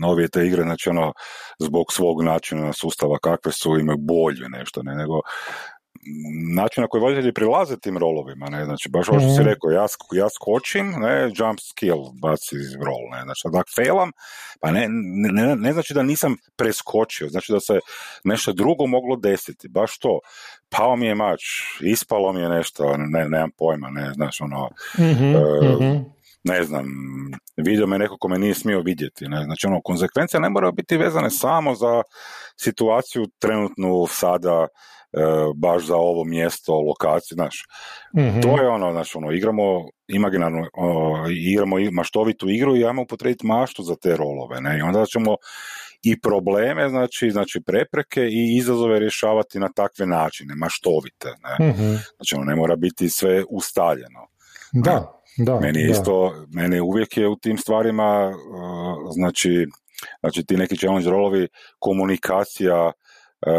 novije 0.02 0.28
te 0.28 0.46
igre, 0.48 0.64
znači 0.64 0.90
ono, 0.90 1.14
zbog 1.60 1.86
svog 1.94 2.24
načina 2.24 2.74
sustava 2.74 3.18
kakve 3.18 3.52
su, 3.52 3.78
imaju 3.80 3.98
bolje 3.98 4.50
nešto, 4.50 4.84
ne, 4.84 4.96
nego 4.96 5.22
način 6.56 6.82
na 6.82 6.88
koji 6.88 7.02
voditelji 7.02 7.34
prilaze 7.34 7.78
tim 7.80 7.98
rolovima, 7.98 8.50
ne, 8.50 8.66
znači 8.66 8.90
baš 8.90 9.10
ovo 9.10 9.20
što 9.20 9.30
si 9.30 9.42
mhm. 9.42 9.50
rekao, 9.50 9.72
ja, 9.72 9.86
ja 10.12 10.30
skočim, 10.30 10.92
ne, 10.98 11.32
jump 11.36 11.60
skill 11.60 12.02
baci 12.22 12.56
roll, 12.86 13.06
ne, 13.12 13.22
znači 13.24 13.42
ako 13.48 13.72
failam, 13.76 14.12
pa 14.60 14.72
ne, 14.72 14.88
ne, 15.34 15.56
ne, 15.56 15.74
znači 15.74 15.94
da 15.94 16.04
nisam 16.04 16.36
preskočio, 16.56 17.30
znači 17.30 17.52
da 17.52 17.60
se 17.60 17.80
nešto 18.24 18.54
drugo 18.54 18.88
moglo 18.88 19.16
desiti, 19.16 19.68
baš 19.70 19.98
to, 19.98 20.20
pao 20.70 20.96
mi 20.96 21.06
je 21.06 21.16
mač, 21.16 21.42
ispalo 21.82 22.34
mi 22.34 22.42
je 22.42 22.50
nešto, 22.50 22.98
ne, 22.98 23.30
nemam 23.30 23.50
pojma, 23.58 23.90
ne, 23.90 24.14
znaš, 24.14 24.42
ono, 24.42 24.70
mm 24.98 26.21
ne 26.44 26.64
znam, 26.64 26.86
vidio 27.58 27.88
me 27.88 28.00
neko 28.00 28.18
ko 28.18 28.28
me 28.28 28.40
nije 28.40 28.54
smio 28.54 28.82
vidjeti. 28.82 29.28
Ne? 29.28 29.44
Znači, 29.44 29.68
ono, 29.68 29.82
konsekvencije 29.82 30.40
ne 30.40 30.50
moraju 30.50 30.72
biti 30.72 30.98
vezane 30.98 31.30
samo 31.30 31.76
za 31.76 32.04
situaciju 32.58 33.26
trenutnu 33.40 34.08
sada 34.08 34.68
E, 35.14 35.22
baš 35.56 35.86
za 35.86 35.96
ovo 35.96 36.24
mjesto, 36.24 36.74
lokaciju, 36.74 37.36
znaš. 37.36 37.64
mm 38.18 38.42
To 38.42 38.62
je 38.62 38.70
ono, 38.70 38.92
znaš, 38.92 39.16
ono, 39.16 39.32
igramo 39.32 39.64
imaginarno, 40.08 40.68
igramo 41.52 41.76
maštovitu 41.92 42.50
igru 42.50 42.78
i 42.78 42.86
ajmo 42.86 43.02
upotrijebiti 43.02 43.46
maštu 43.46 43.84
za 43.84 43.96
te 43.96 44.18
rolove, 44.18 44.62
ne, 44.62 44.78
i 44.80 44.82
onda 44.82 45.06
ćemo 45.06 45.36
i 46.04 46.22
probleme, 46.22 46.90
znači, 46.90 47.32
znači 47.32 47.62
prepreke 47.66 48.22
i 48.22 48.58
izazove 48.58 49.00
rješavati 49.00 49.60
na 49.60 49.70
takve 49.76 50.06
načine, 50.06 50.56
maštovite, 50.56 51.28
ne. 51.28 51.68
mm 51.68 51.98
Znači, 52.16 52.36
ono, 52.36 52.44
ne 52.44 52.56
mora 52.56 52.76
biti 52.76 53.10
sve 53.10 53.44
ustaljeno. 53.50 54.28
Da, 54.72 55.21
da. 55.38 55.60
Meni 55.60 55.84
da. 55.84 55.92
isto, 55.92 56.46
meni 56.54 56.80
uvijek 56.80 57.18
je 57.18 57.28
u 57.28 57.36
tim 57.36 57.58
stvarima, 57.58 58.34
znači, 59.14 59.66
znači 60.20 60.46
ti 60.46 60.58
neki 60.58 60.78
challenge 60.78 61.10
rolovi, 61.10 61.48
komunikacija, 61.80 62.92
E, 63.48 63.52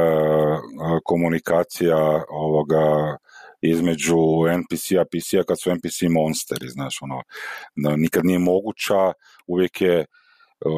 komunikacija 1.05 2.25
ovoga 2.29 3.17
između 3.61 4.17
NPC-a, 4.59 5.05
PC-a 5.05 5.45
kad 5.45 5.61
su 5.61 5.71
NPC 5.71 6.03
monsteri, 6.11 6.69
znaš, 6.69 6.99
ono, 7.01 7.23
nikad 7.97 8.25
nije 8.25 8.39
moguća, 8.39 9.13
uvijek 9.47 9.81
je 9.81 10.05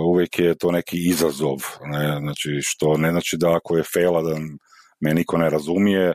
uvijek 0.06 0.38
je 0.38 0.54
to 0.54 0.70
neki 0.70 1.08
izazov, 1.08 1.56
ne, 1.86 2.18
znači, 2.18 2.50
što 2.62 2.96
ne 2.96 3.10
znači 3.10 3.36
da 3.36 3.56
ako 3.56 3.76
je 3.76 3.82
faila 3.94 4.22
da 4.22 4.36
me 5.00 5.14
niko 5.14 5.38
ne 5.38 5.50
razumije, 5.50 6.12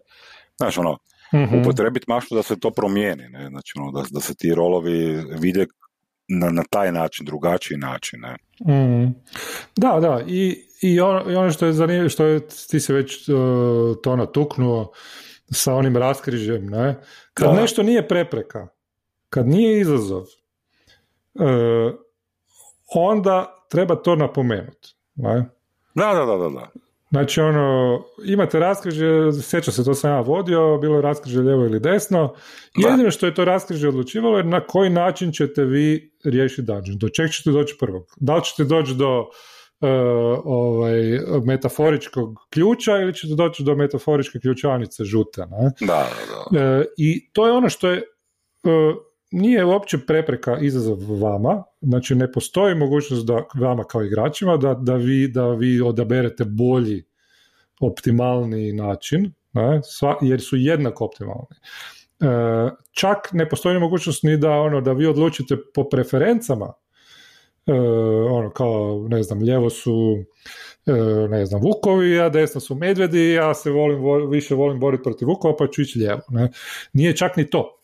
znaš, 0.58 0.78
ono, 0.78 0.98
mm 1.34 1.62
upotrebiti 1.62 2.06
maštu 2.08 2.36
da 2.36 2.44
se 2.44 2.60
to 2.60 2.72
promijeni, 2.72 3.30
ne, 3.30 3.50
znači, 3.50 3.74
ono, 3.80 3.92
da, 3.92 4.08
da 4.12 4.20
se 4.20 4.36
ti 4.36 4.56
rolovi 4.56 5.24
vide 5.40 5.66
na, 6.28 6.50
na 6.50 6.64
taj 6.70 6.92
način, 6.92 7.26
drugačiji 7.26 7.78
način, 7.78 8.20
ne. 8.20 8.36
Mm. 8.76 9.14
Da, 9.76 10.00
da, 10.00 10.22
i 10.28 10.70
i 10.82 11.00
ono, 11.00 11.32
i 11.32 11.36
ono 11.36 11.52
što 11.52 11.66
je 11.66 11.74
zanimljivo, 11.74 12.10
što 12.10 12.26
je, 12.26 12.48
ti 12.70 12.80
se 12.80 12.94
već 12.94 13.30
uh, 13.30 13.36
to 14.04 14.16
natuknuo 14.16 14.92
sa 15.52 15.76
onim 15.76 15.98
raskrižem, 15.98 16.66
ne? 16.66 16.96
Kad 17.34 17.56
nešto 17.56 17.84
nije 17.84 18.08
prepreka, 18.08 18.68
kad 19.30 19.48
nije 19.48 19.82
izazov, 19.82 20.22
uh, 20.22 21.94
onda 22.96 23.66
treba 23.70 23.96
to 23.96 24.16
napomenuti. 24.16 24.96
Ne? 25.16 25.50
Da, 25.96 26.14
da, 26.14 26.26
da, 26.26 26.38
da, 26.38 26.50
da. 26.50 26.70
Znači, 27.12 27.42
ono, 27.42 28.00
imate 28.26 28.60
raskrižje, 28.60 29.34
sjeća 29.42 29.72
se, 29.72 29.86
to 29.86 29.94
sam 29.94 30.12
ja 30.12 30.22
vodio, 30.22 30.78
bilo 30.78 30.96
je 30.96 31.02
raskrižje 31.02 31.42
lijevo 31.42 31.66
ili 31.66 31.80
desno. 31.80 32.34
Jedino 32.76 33.12
što 33.12 33.26
je 33.26 33.36
to 33.36 33.46
raskrižje 33.46 33.90
odlučivalo 33.90 34.38
je 34.38 34.44
na 34.44 34.60
koji 34.60 34.90
način 34.90 35.32
ćete 35.32 35.64
vi 35.66 36.12
riješiti 36.24 36.62
dungeon. 36.62 36.98
Do 36.98 37.10
čeg 37.10 37.32
ćete 37.32 37.52
doći 37.52 37.76
prvog? 37.80 38.04
Da 38.18 38.36
li 38.36 38.44
ćete 38.44 38.64
doći 38.64 38.96
do 38.96 39.20
uh, 39.20 39.90
ovaj, 40.46 41.02
metaforičkog 41.44 42.36
ključa 42.50 42.98
ili 42.98 43.14
ćete 43.14 43.34
doći 43.36 43.64
do 43.64 43.76
metaforičke 43.76 44.40
ključanice 44.40 45.04
žute. 45.04 45.42
Ne? 45.42 45.72
Da, 45.88 46.08
da, 46.52 46.80
uh, 46.80 46.86
I 46.98 47.32
to 47.34 47.48
je 47.48 47.54
ono 47.54 47.70
što 47.70 47.90
je 47.90 47.98
uh, 48.64 48.96
nije 49.32 49.66
uopće 49.66 49.98
prepreka 50.08 50.58
izazov 50.62 51.22
vama, 51.22 51.64
znači 51.82 52.16
ne 52.16 52.32
postoji 52.32 52.76
mogućnost 52.76 53.26
da 53.26 53.44
vama 53.56 53.84
kao 53.84 54.04
igračima 54.04 54.58
da, 54.58 54.74
da, 54.74 54.96
vi, 54.96 55.28
da 55.28 55.50
vi 55.50 55.82
odaberete 55.82 56.46
bolji, 56.46 57.04
optimalni 57.82 58.74
način, 58.74 59.32
ne? 59.54 59.82
Sva, 59.84 60.18
jer 60.22 60.42
su 60.42 60.58
jednako 60.58 61.06
optimalni. 61.06 61.56
čak 62.92 63.18
ne 63.34 63.50
postoji 63.50 63.80
mogućnost 63.80 64.24
ni 64.24 64.38
da 64.38 64.52
ono 64.52 64.82
da 64.82 64.94
vi 64.94 65.06
odlučite 65.06 65.58
po 65.74 65.90
preferencama 65.90 66.74
E, 67.70 67.72
ono 68.30 68.50
kao, 68.50 69.08
ne 69.10 69.24
znam, 69.24 69.40
lijevo 69.40 69.70
su 69.70 70.18
e, 70.86 70.94
ne 71.30 71.46
znam, 71.46 71.62
vukovi, 71.62 72.20
a 72.20 72.30
desno 72.30 72.62
su 72.62 72.76
medvedi, 72.76 73.32
ja 73.32 73.54
se 73.54 73.72
volim, 73.72 74.30
više 74.30 74.56
volim 74.56 74.80
boriti 74.80 75.04
protiv 75.04 75.28
vukova, 75.28 75.56
pa 75.60 75.68
ću 75.68 75.82
ići 75.82 76.00
lijevo. 76.00 76.22
Ne? 76.30 76.52
Nije 76.94 77.16
čak 77.16 77.38
ni 77.38 77.50
to. 77.50 77.79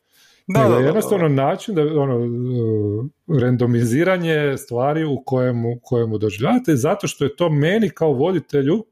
Da, 0.47 0.69
da, 0.69 0.75
jednostavno 0.75 1.27
način 1.27 1.75
da 1.75 1.81
ono 1.81 2.25
e, 2.25 3.39
randomiziranje 3.41 4.57
stvari 4.57 5.03
u 5.05 5.23
kojemu, 5.25 5.79
kojemu 5.83 6.17
doživljavate 6.17 6.75
zato 6.75 7.07
što 7.07 7.23
je 7.23 7.35
to 7.35 7.49
meni 7.49 7.89
kao 7.89 8.11
voditelju 8.13 8.85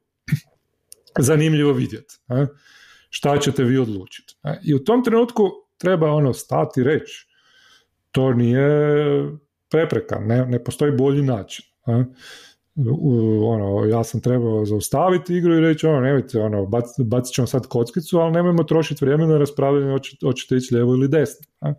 zanimljivo 1.20 1.72
vidjeti. 1.74 2.16
Ne? 2.28 2.48
Šta 3.10 3.38
ćete 3.38 3.64
vi 3.64 3.78
odlučiti. 3.78 4.36
I 4.64 4.74
u 4.74 4.84
tom 4.84 5.04
trenutku 5.04 5.44
treba 5.78 6.12
ono 6.12 6.34
stati 6.34 6.84
reći 6.84 7.28
to 8.12 8.34
nije 8.34 8.70
prepreka, 9.70 10.20
ne, 10.20 10.46
ne 10.46 10.64
postoji 10.64 10.92
bolji 10.92 11.22
način. 11.22 11.66
A? 11.86 12.04
Ono, 13.46 13.86
ja 13.86 14.04
sam 14.04 14.22
trebao 14.22 14.66
zaustaviti 14.66 15.36
igru 15.36 15.58
i 15.58 15.62
reći, 15.62 15.88
ono, 15.88 16.00
nemojte, 16.00 16.42
ono, 16.42 16.66
bac, 16.66 16.86
bacit 16.98 17.36
ćemo 17.36 17.48
sad 17.48 17.68
kockicu, 17.68 18.18
ali 18.18 18.32
nemojmo 18.32 18.64
trošiti 18.64 19.06
vrijeme 19.06 19.28
na 19.28 19.38
raspravljanje 19.38 20.00
hoćete 20.24 20.56
ići 20.56 20.76
lijevo 20.76 20.94
ili 20.94 21.08
desno. 21.08 21.48
A? 21.62 21.74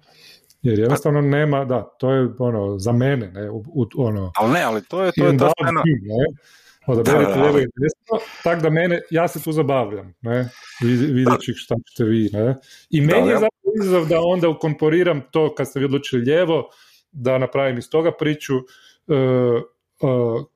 Jer 0.63 0.79
jednostavno 0.79 1.21
nema, 1.21 1.65
da, 1.65 1.83
to 1.99 2.11
je 2.11 2.29
ono, 2.39 2.79
za 2.79 2.93
mene, 2.93 3.31
ne, 3.31 3.51
u, 3.51 3.87
ono... 3.97 4.33
Ali 4.37 4.53
ne, 4.53 4.63
ali 4.63 4.83
to 4.85 5.05
je, 5.05 5.13
to 5.19 5.27
je 5.27 5.39
ta 5.39 5.51
scena... 5.61 5.83
Odaberite 6.87 7.41
lijevo 7.41 7.59
i 7.59 7.63
desno, 7.63 8.29
tako 8.43 8.63
da 8.63 8.71
mene, 8.71 9.01
ja 9.11 9.29
se 9.29 9.43
tu 9.43 9.53
zabavljam, 9.53 10.15
ne, 10.21 10.49
videći 11.13 11.53
šta 11.55 11.75
ćete 11.91 12.05
vi, 12.05 12.31
ne. 12.33 12.57
I 12.91 13.01
meni 13.01 13.29
je 13.29 13.35
zapravo 13.35 13.73
izazov 13.81 14.07
da 14.07 14.21
onda 14.21 14.49
ukomporiram 14.49 15.23
to 15.31 15.55
kad 15.55 15.69
ste 15.69 15.79
vi 15.79 15.85
odlučili 15.85 16.23
lijevo, 16.23 16.69
da 17.13 17.39
napravim 17.39 17.79
iz 17.79 17.91
toga 17.91 18.13
priču 18.19 18.57
uh, 18.57 18.65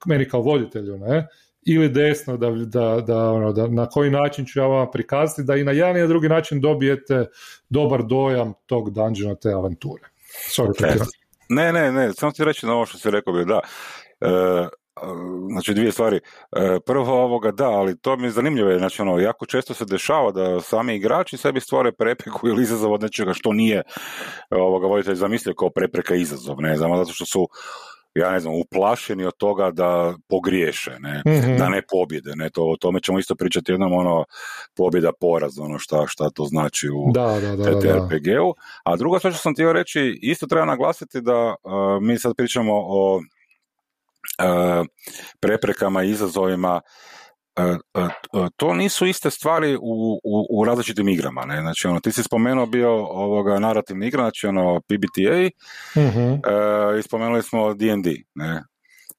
meni 0.07 0.29
kao 0.29 0.43
voditelju, 0.43 0.99
ne? 0.99 1.27
ili 1.69 1.89
desno, 1.89 2.37
da, 2.37 2.51
da, 2.51 3.01
da, 3.01 3.31
ono, 3.31 3.53
da 3.53 3.67
na 3.67 3.87
koji 3.87 4.11
način 4.11 4.47
ću 4.47 4.59
ja 4.59 4.67
vama 4.67 4.91
prikazati, 4.91 5.43
da 5.43 5.57
i 5.57 5.65
na 5.65 5.73
jedan 5.73 5.97
i 5.97 6.01
na 6.01 6.07
drugi 6.07 6.29
način 6.29 6.61
dobijete 6.61 7.27
dobar 7.69 8.03
dojam 8.03 8.53
tog 8.67 8.91
dungeona, 8.91 9.35
te 9.35 9.53
avanture. 9.53 10.03
Sorry, 10.51 11.05
ne, 11.49 11.73
ne, 11.73 11.93
ne, 11.93 12.13
samo 12.13 12.33
ti 12.33 12.45
reći 12.45 12.67
na 12.67 12.75
ovo 12.75 12.87
što 12.87 12.99
si 12.99 13.11
rekao 13.11 13.33
bi, 13.33 13.45
da. 13.45 13.61
E, 14.21 14.69
znači 15.53 15.75
dvije 15.75 15.93
stvari. 15.93 16.17
E, 16.17 16.79
prvo 16.87 17.25
ovoga 17.25 17.51
da, 17.51 17.69
ali 17.69 17.99
to 17.99 18.17
mi 18.17 18.27
je 18.27 18.31
zanimljivo, 18.31 18.79
znači 18.79 19.03
ono, 19.03 19.19
jako 19.19 19.47
često 19.47 19.75
se 19.75 19.85
dešava 19.85 20.33
da 20.33 20.61
sami 20.61 20.95
igrači 20.95 21.37
sebi 21.37 21.61
stvore 21.61 21.93
prepreku 21.93 22.49
ili 22.49 22.63
izazov 22.63 22.93
od 22.93 23.03
nečega 23.03 23.33
što 23.33 23.53
nije 23.53 23.83
ovoga 24.51 24.87
voditelj 24.87 25.15
zamislio 25.15 25.55
kao 25.55 25.71
prepreka 25.71 26.15
izazov, 26.15 26.61
ne 26.61 26.77
znam, 26.77 26.97
zato 26.97 27.13
što 27.13 27.27
su 27.27 27.49
ja 28.19 28.31
ne 28.31 28.41
znam, 28.41 28.55
uplašeni 28.55 29.25
od 29.25 29.37
toga 29.37 29.71
da 29.71 30.15
pogriješe, 30.29 30.97
ne, 30.99 31.23
mhm. 31.27 31.57
da 31.57 31.69
ne 31.69 31.83
pobjede, 31.91 32.33
ne, 32.37 32.51
to, 32.51 32.65
o 32.65 32.77
tome 32.77 33.01
ćemo 33.01 33.19
isto 33.19 33.35
pričati 33.35 33.73
jednom 33.73 33.93
ono 33.93 34.25
pobjeda 34.77 35.11
poraz, 35.21 35.59
ono 35.59 35.79
šta, 35.79 36.05
šta 36.07 36.31
to 36.31 36.45
znači 36.45 36.89
u 36.89 37.13
da, 37.13 37.41
da, 37.41 37.57
da, 37.57 37.65
TTRPG-u. 37.65 38.55
A 38.85 38.97
druga 38.97 39.19
stvar 39.19 39.33
što 39.33 39.43
sam 39.43 39.55
htio 39.55 39.73
reći, 39.73 40.19
isto 40.23 40.47
treba 40.47 40.67
naglasiti 40.67 41.21
da 41.21 41.55
mi 42.01 42.19
sad 42.19 42.37
pričamo 42.37 42.73
o 42.75 43.21
preprekama 45.41 46.03
i 46.03 46.11
izazovima 46.11 46.81
to 48.57 48.75
nisu 48.75 49.07
iste 49.07 49.31
stvari 49.31 49.77
u, 49.77 50.21
u, 50.25 50.47
u 50.51 50.65
različitim 50.65 51.09
igrama. 51.09 51.45
Ne? 51.45 51.61
Znači, 51.61 51.87
ono, 51.87 52.01
ti 52.01 52.13
si 52.13 52.23
spomenuo 52.23 52.67
bio 52.67 52.91
ovoga 53.07 53.59
narativni 53.59 54.07
igra, 54.07 54.23
znači 54.23 54.47
ono 54.47 54.81
PBTA 54.81 55.51
uh-huh. 55.95 56.99
i 56.99 57.03
spomenuli 57.03 57.43
smo 57.43 57.75
D&D. 57.75 58.11
Ne? 58.35 58.63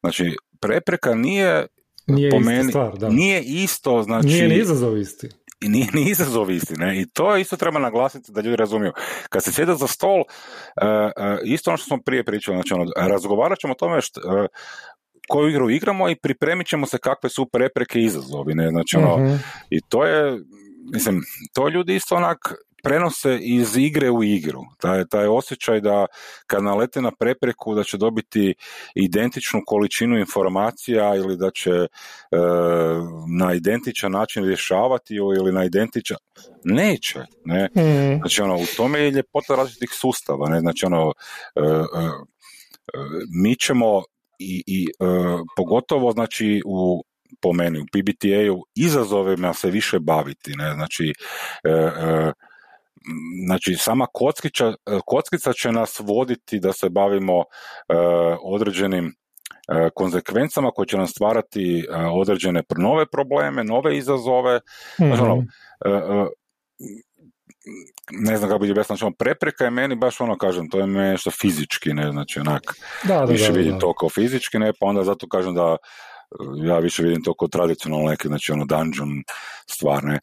Znači, 0.01 0.35
prepreka 0.61 1.15
nije 1.15 1.67
nije 2.07 2.31
po 2.31 2.39
meni, 2.39 2.69
stvar, 2.69 2.97
da. 2.97 3.09
nije 3.09 3.41
isto, 3.41 4.03
znači... 4.03 4.27
Nije 4.27 4.47
ni 4.47 4.55
izazov 4.55 4.97
isti. 4.97 5.29
I 5.61 5.69
nije 5.69 5.87
ni 5.93 6.09
izazov 6.09 6.51
isti, 6.51 6.73
ne? 6.73 7.01
I 7.01 7.05
to 7.09 7.37
isto 7.37 7.57
treba 7.57 7.79
naglasiti 7.79 8.31
da 8.31 8.41
ljudi 8.41 8.55
razumiju. 8.55 8.91
Kad 9.29 9.43
se 9.43 9.51
sjeda 9.51 9.75
za 9.75 9.87
stol, 9.87 10.23
isto 11.43 11.71
ono 11.71 11.77
što 11.77 11.85
smo 11.85 11.97
prije 12.05 12.23
pričali, 12.23 12.57
znači 12.57 12.73
ono, 12.73 12.91
razgovarat 12.95 13.59
ćemo 13.59 13.73
o 13.73 13.75
tome 13.75 14.01
što, 14.01 14.21
koju 15.29 15.49
igru 15.49 15.69
igramo 15.69 16.09
i 16.09 16.15
pripremit 16.15 16.67
ćemo 16.67 16.85
se 16.85 16.97
kakve 16.97 17.29
su 17.29 17.45
prepreke 17.45 17.99
i 17.99 18.05
izazovi. 18.05 18.55
Ne? 18.55 18.69
Znači, 18.69 18.97
ono, 18.97 19.17
mhm. 19.17 19.35
I 19.69 19.81
to 19.81 20.05
je, 20.05 20.39
mislim, 20.93 21.21
to 21.53 21.69
ljudi 21.69 21.95
isto 21.95 22.15
onak 22.15 22.53
prenose 22.83 23.37
iz 23.41 23.77
igre 23.77 24.09
u 24.09 24.23
igru. 24.23 24.61
Taj, 24.77 25.05
taj 25.05 25.27
osjećaj 25.27 25.81
da 25.81 26.05
kad 26.47 26.63
nalete 26.63 27.01
na 27.01 27.11
prepreku 27.19 27.75
da 27.75 27.83
će 27.83 27.97
dobiti 27.97 28.53
identičnu 28.95 29.61
količinu 29.65 30.19
informacija 30.19 31.15
ili 31.15 31.37
da 31.37 31.51
će 31.51 31.71
e, 31.71 31.87
na 33.39 33.53
identičan 33.53 34.11
način 34.11 34.45
rješavati 34.45 35.15
ili 35.15 35.51
na 35.51 35.65
identičan... 35.65 36.17
Neće. 36.63 37.19
Ne? 37.45 37.69
Mhm. 37.77 38.17
Znači 38.19 38.41
ono, 38.41 38.55
u 38.55 38.65
tome 38.77 38.99
je 38.99 39.11
ljepota 39.11 39.55
različitih 39.55 39.89
sustava. 39.93 40.49
Ne? 40.49 40.59
Znači 40.59 40.85
ono, 40.85 41.13
e, 41.55 41.61
e, 41.61 41.83
mi 43.41 43.55
ćemo 43.55 44.03
i, 44.39 44.63
i 44.67 44.83
e, 44.83 45.05
pogotovo 45.55 46.11
znači 46.11 46.61
u 46.65 47.03
po 47.41 47.53
meni 47.53 47.79
u 47.79 47.85
PBTA-u 47.85 48.65
izazovima 48.75 49.53
se 49.53 49.71
više 49.71 49.99
baviti, 49.99 50.51
ne, 50.55 50.73
znači 50.73 51.13
e, 51.63 51.69
e, 51.69 52.31
znači 53.45 53.75
sama 53.75 54.07
kockica, 54.13 54.73
kockica 55.05 55.53
će 55.53 55.71
nas 55.71 55.99
voditi 55.99 56.59
da 56.59 56.73
se 56.73 56.89
bavimo 56.89 57.43
određenim 58.43 59.13
konsekvencama 59.95 60.71
koje 60.71 60.87
će 60.87 60.97
nam 60.97 61.07
stvarati 61.07 61.85
određene 62.13 62.63
nove 62.77 63.05
probleme, 63.05 63.63
nove 63.63 63.97
izazove. 63.97 64.59
Znači, 64.97 65.21
ono, 65.21 65.35
mhm 65.35 65.47
ne 68.11 68.37
znam 68.37 68.49
kako 68.49 68.59
bi 68.59 68.71
objasnio, 68.71 68.95
znači 68.95 69.05
ono, 69.05 69.15
prepreka 69.19 69.63
je 69.63 69.69
meni 69.69 69.95
baš 69.95 70.21
ono, 70.21 70.37
kažem, 70.37 70.69
to 70.69 70.79
je 70.79 70.87
nešto 70.87 71.31
fizički, 71.31 71.93
ne, 71.93 72.11
znači 72.11 72.39
onak, 72.39 72.61
da, 73.03 73.17
da, 73.17 73.23
više 73.23 73.51
vidim 73.51 73.73
da. 73.73 73.79
to 73.79 73.93
kao 73.93 74.09
fizički, 74.09 74.59
ne, 74.59 74.73
pa 74.79 74.85
onda 74.85 75.03
zato 75.03 75.27
kažem 75.27 75.55
da 75.55 75.77
ja 76.63 76.79
više 76.79 77.03
vidim 77.03 77.23
to 77.23 77.33
kao 77.33 77.47
tradicionalno 77.47 78.09
neki, 78.09 78.27
znači 78.27 78.51
ono 78.51 78.65
dungeon 78.65 79.09
stvar, 79.69 80.03
ne, 80.03 80.19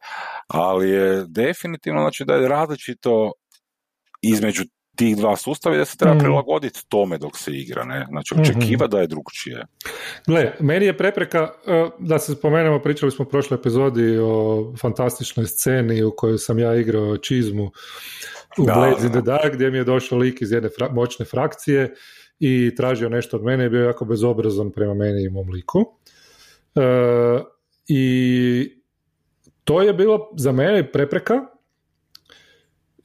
ali 0.49 0.91
je 0.91 1.25
definitivno, 1.29 2.01
znači 2.01 2.25
da 2.25 2.35
je 2.35 2.49
različito 2.49 3.33
između 4.23 4.65
tih 4.97 5.17
dva 5.17 5.37
sustava 5.37 5.75
i 5.75 5.79
da 5.79 5.85
se 5.85 5.97
treba 5.97 6.15
mm. 6.15 6.19
prilagoditi 6.19 6.89
tome 6.89 7.19
dok 7.19 7.39
se 7.39 7.53
igra, 7.53 7.85
ne? 7.85 8.07
Znači, 8.09 8.35
mhm. 8.35 8.43
očekiva 8.43 8.87
da 8.87 9.01
je 9.01 9.07
drugčije. 9.07 9.67
Gle, 10.27 10.53
meni 10.61 10.87
je 10.87 10.97
prepreka, 10.97 11.49
e, 11.67 11.89
da 11.99 12.19
se 12.19 12.35
spomenemo, 12.35 12.79
pričali 12.83 13.13
smo 13.13 13.25
u 13.25 13.29
prošloj 13.29 13.59
epizodi 13.61 14.19
o 14.19 14.75
fantastičnoj 14.81 15.47
sceni 15.47 16.03
u 16.03 16.13
kojoj 16.17 16.39
sam 16.39 16.59
ja 16.59 16.75
igrao 16.75 17.17
čizmu 17.17 17.71
u 18.59 18.65
da, 18.65 18.75
Blades 18.75 19.05
in 19.05 19.11
the 19.11 19.21
Dark, 19.21 19.55
gdje 19.55 19.71
mi 19.71 19.79
je 19.79 19.85
došao 19.85 20.19
lik 20.19 20.43
iz 20.43 20.53
jedne 20.53 20.69
moćne 20.93 21.25
frakcije 21.25 21.95
i 22.39 22.75
tražio 22.77 23.09
nešto 23.09 23.37
od 23.37 23.45
mene 23.45 23.67
i 23.67 23.69
bio 23.69 23.85
jako 23.85 24.05
bezobrazan 24.05 24.71
prema 24.71 24.95
meni 24.95 25.25
i 25.25 25.31
mom 25.31 25.49
liku. 25.51 25.85
E, 26.75 26.81
I 27.89 28.83
to 29.65 29.83
je 29.83 29.95
bilo 29.95 30.31
za 30.37 30.53
mene 30.53 30.93
prepreka 30.93 31.35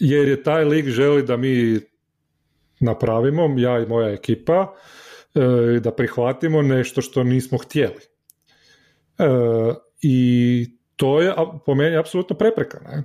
jer 0.02 0.28
je 0.28 0.44
taj 0.44 0.66
lik 0.66 0.86
želi 0.86 1.24
da 1.24 1.38
mi 1.38 1.80
napravimo, 2.80 3.56
ja 3.58 3.80
i 3.80 3.86
moja 3.86 4.10
ekipa, 4.10 4.74
e, 5.36 5.80
da 5.80 5.92
prihvatimo 5.92 6.62
nešto 6.62 7.02
što 7.02 7.24
nismo 7.24 7.58
htjeli. 7.58 8.02
E, 9.20 9.26
I 10.02 10.66
to 10.96 11.22
je 11.22 11.34
po 11.66 11.76
meni 11.76 11.98
apsolutno 11.98 12.38
prepreka. 12.38 12.80
Ne? 12.80 13.04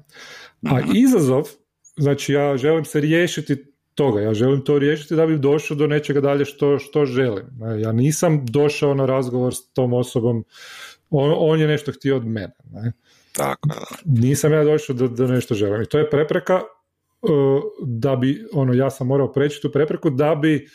A 0.67 0.81
mhm. 0.81 0.91
izazov, 0.95 1.49
znači 1.97 2.33
ja 2.33 2.57
želim 2.57 2.85
se 2.85 3.01
riješiti 3.01 3.57
toga, 3.95 4.21
ja 4.21 4.35
želim 4.35 4.65
to 4.65 4.79
riješiti 4.79 5.17
da 5.17 5.27
bi 5.27 5.39
došao 5.39 5.77
do 5.77 5.87
nečega 5.87 6.21
dalje 6.21 6.45
što, 6.45 6.79
što 6.79 7.07
želim. 7.07 7.47
Ja 7.79 7.93
nisam 7.93 8.47
došao 8.47 8.95
na 8.95 9.07
razgovor 9.07 9.55
s 9.55 9.73
tom 9.73 9.93
osobom, 9.93 10.45
on, 11.11 11.35
on 11.37 11.61
je 11.61 11.67
nešto 11.67 11.93
htio 11.93 12.17
od 12.17 12.27
mene. 12.27 12.57
Ne? 12.71 12.93
Tako. 13.33 13.69
Nisam 14.05 14.53
ja 14.53 14.65
došao 14.65 14.97
da, 14.97 15.09
da 15.09 15.27
nešto 15.27 15.55
želim. 15.55 15.83
I 15.83 15.87
to 15.87 15.99
je 15.99 16.11
prepreka 16.11 16.61
da 17.87 18.17
bi, 18.17 18.47
ono, 18.53 18.73
ja 18.73 18.91
sam 18.91 19.07
morao 19.07 19.33
preći 19.33 19.63
tu 19.63 19.73
prepreku 19.73 20.11
da 20.11 20.35
bi 20.35 20.69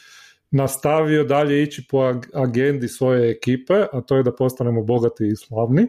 nastavio 0.51 1.23
dalje 1.23 1.63
ići 1.63 1.88
po 1.89 2.13
agendi 2.34 2.88
svoje 2.88 3.32
ekipe, 3.32 3.73
a 3.93 4.01
to 4.01 4.17
je 4.17 4.23
da 4.23 4.36
postanemo 4.36 4.84
bogati 4.84 5.27
i 5.27 5.36
slavni. 5.36 5.84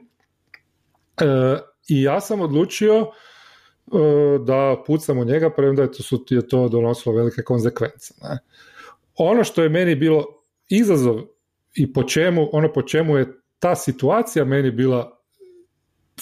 E, 1.20 1.58
I 1.88 2.02
ja 2.02 2.20
sam 2.20 2.40
odlučio 2.40 2.94
e, 2.96 3.08
da 4.46 4.82
pucam 4.86 5.18
u 5.18 5.24
njega, 5.24 5.50
premda 5.50 5.82
je 5.82 5.92
to, 5.92 6.02
su, 6.02 6.24
je 6.30 6.48
to 6.48 6.68
donosilo 6.68 7.14
velike 7.14 7.42
konsekvence. 7.42 8.14
Ne? 8.22 8.38
Ono 9.16 9.44
što 9.44 9.62
je 9.62 9.68
meni 9.68 9.94
bilo 9.94 10.24
izazov 10.68 11.20
i 11.74 11.92
po 11.92 12.02
čemu, 12.02 12.48
ono 12.52 12.72
po 12.72 12.82
čemu 12.82 13.16
je 13.16 13.40
ta 13.58 13.74
situacija 13.76 14.44
meni 14.44 14.70
bila 14.70 15.18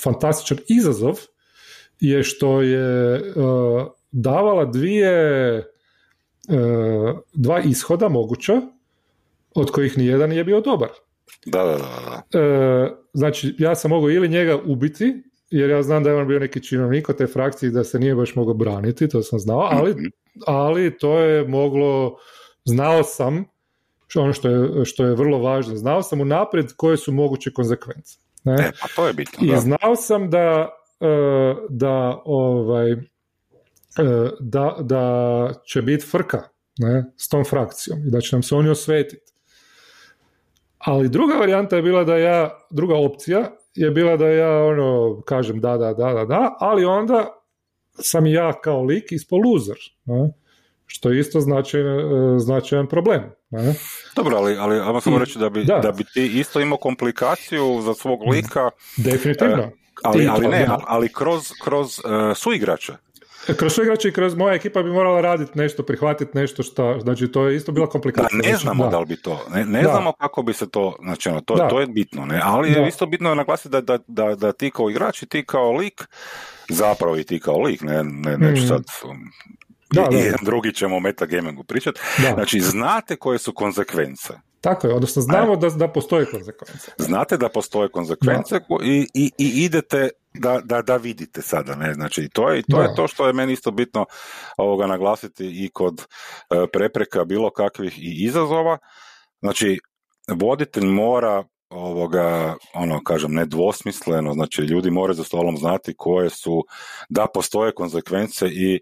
fantastičan 0.03 0.59
izazov, 0.69 1.21
je 2.01 2.23
što 2.23 2.63
je 2.63 3.21
davala 4.13 4.65
dvije, 4.65 5.13
e, 5.59 5.65
dva 7.33 7.61
ishoda 7.61 8.09
moguća, 8.09 8.61
od 9.55 9.71
kojih 9.71 9.99
nijedan 9.99 10.31
nije 10.31 10.45
bio 10.45 10.61
dobar. 10.61 10.89
Da, 11.47 11.65
da, 11.65 11.79
da. 11.79 12.41
E, 12.41 12.91
znači, 13.13 13.55
ja 13.59 13.75
sam 13.75 13.91
mogao 13.91 14.11
ili 14.11 14.29
njega 14.29 14.59
ubiti, 14.67 15.23
jer 15.51 15.71
ja 15.71 15.83
znam 15.83 16.05
da 16.05 16.11
je 16.11 16.17
on 16.17 16.29
bio 16.29 16.39
neki 16.39 16.63
činovnik 16.63 17.09
od 17.09 17.17
te 17.17 17.27
frakcije 17.27 17.71
da 17.71 17.85
se 17.85 17.99
nije 17.99 18.15
baš 18.15 18.35
mogao 18.35 18.55
braniti, 18.55 19.09
to 19.09 19.23
sam 19.23 19.39
znao, 19.39 19.69
ali, 19.71 19.95
ali 20.47 20.99
to 20.99 21.19
je 21.19 21.49
moglo, 21.49 22.17
znao 22.65 23.03
sam, 23.03 23.45
ono 24.15 24.33
što 24.33 24.49
je, 24.49 24.85
što 24.85 25.05
je 25.05 25.15
vrlo 25.15 25.39
važno, 25.39 25.77
znao 25.77 26.03
sam 26.03 26.21
unaprijed 26.21 26.73
koje 26.77 26.97
su 26.97 27.13
moguće 27.13 27.53
konsekvence. 27.53 28.19
Ne? 28.45 28.55
E, 28.55 28.71
pa 28.83 28.89
to 28.97 29.07
je 29.07 29.13
bitno. 29.13 29.55
I 29.57 29.61
znao 29.61 29.97
sam 29.97 30.31
da, 30.31 30.69
e, 31.01 31.07
da 31.69 32.23
ovaj, 32.25 32.97
da, 34.41 34.77
da 34.81 35.53
će 35.65 35.83
biti 35.83 36.07
frka 36.07 36.43
ne, 36.79 37.05
s 37.17 37.29
tom 37.29 37.45
frakcijom 37.45 38.07
i 38.07 38.11
da 38.11 38.21
će 38.21 38.37
nam 38.37 38.43
se 38.43 38.55
oni 38.55 38.69
osvetiti. 38.69 39.33
Ali 40.79 41.09
druga 41.09 41.35
varijanta 41.35 41.77
je 41.77 41.83
bila 41.83 42.05
da 42.05 42.17
ja, 42.17 42.59
druga 42.71 42.97
opcija 42.97 43.51
je 43.75 43.91
bila 43.91 44.17
da 44.17 44.29
ja 44.29 44.65
ono 44.65 45.21
kažem 45.21 45.61
da, 45.61 45.77
da, 45.77 45.95
da, 45.95 46.13
da, 46.13 46.25
da, 46.25 46.57
ali 46.61 46.85
onda 46.85 47.29
sam 47.93 48.27
ja 48.27 48.61
kao 48.61 48.85
lik 48.85 49.13
ispo 49.13 49.37
loser, 49.37 49.77
ne, 50.05 50.33
što 50.87 51.11
je 51.11 51.21
isto 51.21 51.39
e, 51.39 51.43
značajan 52.39 52.87
problem. 52.89 53.23
Ne. 53.51 53.75
Dobro, 54.17 54.37
ali, 54.37 54.57
ali 54.59 54.81
ajmo 54.81 55.01
samo 55.01 55.19
reći 55.19 55.39
da 55.39 55.51
bi, 55.51 55.65
da. 55.65 55.79
da. 55.79 55.93
bi 55.93 56.05
ti 56.05 56.41
isto 56.41 56.61
imao 56.61 56.79
komplikaciju 56.79 57.81
za 57.83 57.95
svog 57.95 58.21
lika. 58.33 58.71
Definitivno. 58.97 59.71
ali, 60.03 60.29
ali 60.29 60.49
ne, 60.49 60.67
ali 60.87 61.13
kroz, 61.13 61.43
kroz 61.65 61.99
uh, 61.99 62.37
suigrače. 62.37 62.93
Kroz 63.57 63.73
sve 63.73 63.85
igrače 63.85 64.09
i 64.09 64.13
kroz 64.13 64.35
moja 64.35 64.55
ekipa 64.55 64.83
bi 64.83 64.91
morala 64.91 65.21
raditi 65.21 65.59
nešto, 65.59 65.83
prihvatiti 65.83 66.31
nešto 66.35 66.63
što, 66.63 66.99
znači 67.03 67.29
to 67.33 67.49
je 67.49 67.57
isto 67.57 67.73
bila 67.73 67.87
komplikacija. 67.87 68.29
Da, 68.43 68.49
ne 68.49 68.49
znači, 68.49 68.63
znamo 68.63 68.89
da. 68.89 68.99
li 68.99 69.07
bi 69.07 69.17
to, 69.17 69.45
ne, 69.55 69.65
ne 69.65 69.83
znamo 69.83 70.13
kako 70.13 70.43
bi 70.43 70.53
se 70.53 70.71
to, 70.71 70.97
znači 71.03 71.29
ono, 71.29 71.41
to, 71.41 71.67
to 71.71 71.81
je 71.81 71.87
bitno, 71.87 72.27
ne, 72.27 72.41
ali 72.45 72.73
je 72.73 72.89
isto 72.89 73.07
bitno 73.07 73.35
naglasiti 73.35 73.69
da, 73.69 73.81
da, 73.81 73.99
da, 74.07 74.35
da 74.35 74.53
ti 74.53 74.71
kao 74.71 74.91
igrač 74.91 75.23
i 75.23 75.27
ti 75.27 75.45
kao 75.47 75.73
lik, 75.73 76.09
zapravo 76.69 77.17
i 77.17 77.25
ti 77.25 77.41
kao 77.41 77.59
lik, 77.61 77.83
ne, 77.83 78.05
ne 78.05 78.39
neću 78.39 78.63
mm. 78.63 78.69
sad 78.69 78.83
da, 79.91 80.09
i, 80.13 80.31
da. 80.31 80.37
drugi 80.43 80.75
ćemo 80.75 80.97
o 80.97 81.01
metagamingu 81.01 81.65
pričati. 81.65 82.01
Znači, 82.35 82.61
znate 82.61 83.17
koje 83.17 83.39
su 83.39 83.53
konsekvence. 83.53 84.33
Tako 84.61 84.87
je, 84.87 84.95
odnosno 84.95 85.23
znamo 85.23 85.57
da, 85.57 85.69
da 85.69 85.89
postoje 85.89 86.27
konsekvence. 86.27 86.91
Znate 86.99 87.37
da 87.37 87.49
postoje 87.49 87.89
konsekvence 87.89 88.61
i, 88.83 89.07
i, 89.15 89.33
i, 89.39 89.65
idete 89.65 90.11
da, 90.35 90.61
da, 90.65 90.83
da 90.83 90.97
vidite 90.97 91.43
sada, 91.43 91.75
ne, 91.75 91.95
znači 91.95 92.29
to 92.33 92.51
je, 92.51 92.63
to 92.71 92.83
je 92.83 92.95
to 92.97 93.09
što 93.09 93.27
je 93.27 93.33
meni 93.33 93.53
isto 93.53 93.71
bitno 93.71 94.07
ovoga 94.57 94.87
naglasiti 94.87 95.65
i 95.65 95.71
kod 95.73 96.01
e, 96.01 96.67
prepreka 96.73 97.25
bilo 97.25 97.51
kakvih 97.51 97.99
i 97.99 98.25
izazova, 98.25 98.79
znači 99.41 99.79
voditelj 100.29 100.87
mora 100.87 101.45
ovoga, 101.71 102.57
ono, 102.75 103.03
kažem, 103.05 103.35
nedvosmisleno, 103.35 104.33
znači 104.33 104.63
ljudi 104.63 104.91
moraju 104.91 105.15
za 105.15 105.25
stolom 105.25 105.57
znati 105.57 105.95
koje 105.97 106.31
su, 106.31 106.65
da 107.09 107.27
postoje 107.35 107.75
konsekvence 107.75 108.49
i 108.49 108.81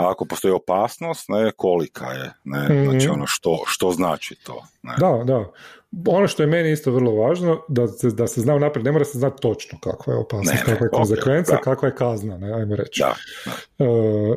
a 0.00 0.10
ako 0.10 0.24
postoji 0.24 0.54
opasnost, 0.54 1.28
ne, 1.28 1.52
kolika 1.56 2.06
je, 2.06 2.32
ne, 2.44 2.68
mm 2.68 2.90
znači 2.90 3.08
ono 3.08 3.26
što, 3.26 3.62
što 3.66 3.90
znači 3.90 4.34
to. 4.42 4.64
Ne. 4.82 4.94
Da, 4.98 5.24
da. 5.24 5.50
Ono 6.06 6.28
što 6.28 6.42
je 6.42 6.46
meni 6.46 6.72
isto 6.72 6.90
vrlo 6.90 7.14
važno, 7.14 7.62
da 7.68 7.88
se, 7.88 8.10
da 8.10 8.26
se 8.26 8.40
zna 8.40 8.58
naprijed, 8.58 8.84
ne 8.84 8.92
mora 8.92 9.04
se 9.04 9.18
znati 9.18 9.42
točno 9.42 9.78
kakva 9.80 10.12
je 10.12 10.18
opasnost, 10.18 10.64
kakva 10.64 10.86
je 10.86 10.90
konsekvenca, 10.90 11.56
kakva 11.56 11.88
je 11.88 11.94
kazna, 11.94 12.38
ne, 12.38 12.52
ajmo 12.52 12.76
reći. 12.76 13.02
Da, 13.02 13.14
da. 13.78 13.84
E, 13.84 14.34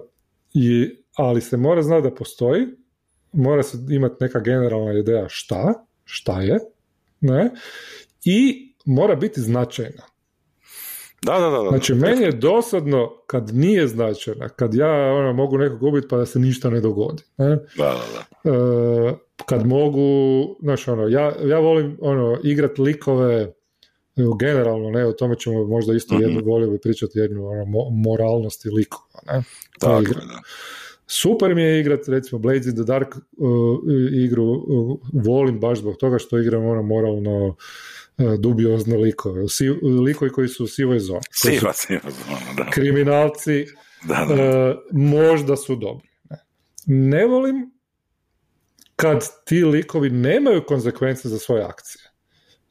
i, 0.53 0.97
ali 1.15 1.41
se 1.41 1.57
mora 1.57 1.83
znati 1.83 2.03
da 2.03 2.15
postoji, 2.15 2.67
mora 3.31 3.63
se 3.63 3.77
imati 3.89 4.15
neka 4.19 4.39
generalna 4.39 4.93
ideja 4.93 5.25
šta, 5.29 5.73
šta 6.03 6.41
je, 6.41 6.59
ne, 7.21 7.51
i 8.25 8.69
mora 8.85 9.15
biti 9.15 9.41
značajna. 9.41 10.03
Da, 11.25 11.39
da, 11.39 11.49
da, 11.49 11.69
Znači, 11.69 11.93
meni 11.93 12.23
je 12.23 12.31
dosadno 12.31 13.11
kad 13.27 13.49
nije 13.53 13.87
značajna, 13.87 14.49
kad 14.49 14.73
ja 14.73 15.13
ono, 15.13 15.33
mogu 15.33 15.57
nekog 15.57 15.79
gubiti 15.79 16.07
pa 16.07 16.17
da 16.17 16.25
se 16.25 16.39
ništa 16.39 16.69
ne 16.69 16.81
dogodi. 16.81 17.23
Ne? 17.37 17.49
Da, 17.49 17.65
da, 17.77 18.01
da. 18.13 18.51
E, 18.51 19.13
kad 19.45 19.67
mogu, 19.67 20.01
znaš, 20.61 20.87
ono, 20.87 21.07
ja, 21.07 21.33
ja 21.43 21.59
volim 21.59 21.97
ono, 22.01 22.37
igrat 22.43 22.77
likove 22.77 23.53
generalno, 24.39 24.89
ne, 24.89 25.05
o 25.05 25.11
tome 25.11 25.35
ćemo 25.35 25.65
možda 25.65 25.93
isto 25.93 26.15
jednu, 26.15 26.29
mm-hmm. 26.29 26.51
volio 26.51 26.69
bi 26.69 26.79
pričati 26.79 27.19
jednu 27.19 27.47
ono, 27.47 27.65
moralnosti 27.91 28.69
likova, 28.69 29.19
ne, 29.27 29.43
da. 29.81 30.01
Super 31.07 31.55
mi 31.55 31.61
je 31.61 31.79
igrat, 31.79 32.07
recimo 32.07 32.39
Blades 32.39 32.65
in 32.65 32.75
the 32.75 32.83
Dark 32.83 33.15
uh, 33.15 33.79
igru, 34.25 34.43
uh, 34.43 34.99
volim 35.13 35.59
baš 35.59 35.79
zbog 35.79 35.97
toga 35.97 36.17
što 36.17 36.39
igram 36.39 36.65
ono 36.65 36.81
moralno 36.81 37.55
dubiozne 38.17 38.97
likove, 38.97 39.45
likovi 40.05 40.31
koji 40.31 40.47
su 40.47 40.63
u 40.63 40.67
sivoj 40.67 40.99
zoni. 40.99 41.21
Siva, 41.31 41.73
siva 41.73 42.09
zona, 42.25 42.53
da. 42.57 42.69
Kriminalci 42.69 43.65
da, 44.03 44.25
da. 44.27 44.33
Uh, 44.33 44.75
možda 44.91 45.55
su 45.55 45.75
dobri. 45.75 46.07
Ne. 46.85 47.25
volim 47.25 47.71
kad 48.95 49.29
ti 49.45 49.63
likovi 49.63 50.09
nemaju 50.09 50.63
konsekvence 50.67 51.29
za 51.29 51.37
svoje 51.37 51.63
akcije. 51.63 52.03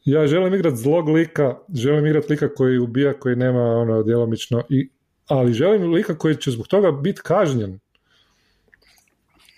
Ja 0.05 0.27
želim 0.27 0.55
igrati 0.55 0.77
zlog 0.77 1.09
lika, 1.09 1.59
želim 1.75 2.07
igrati 2.07 2.33
lika 2.33 2.55
koji 2.55 2.79
ubija, 2.79 3.19
koji 3.19 3.37
nema 3.37 3.63
ono 3.63 4.03
djelomično, 4.03 4.63
i, 4.69 4.91
ali 5.27 5.53
želim 5.53 5.93
lika 5.93 6.19
koji 6.19 6.37
će 6.37 6.51
zbog 6.51 6.69
toga 6.69 6.93
biti 6.93 7.21
kažnjen. 7.25 7.79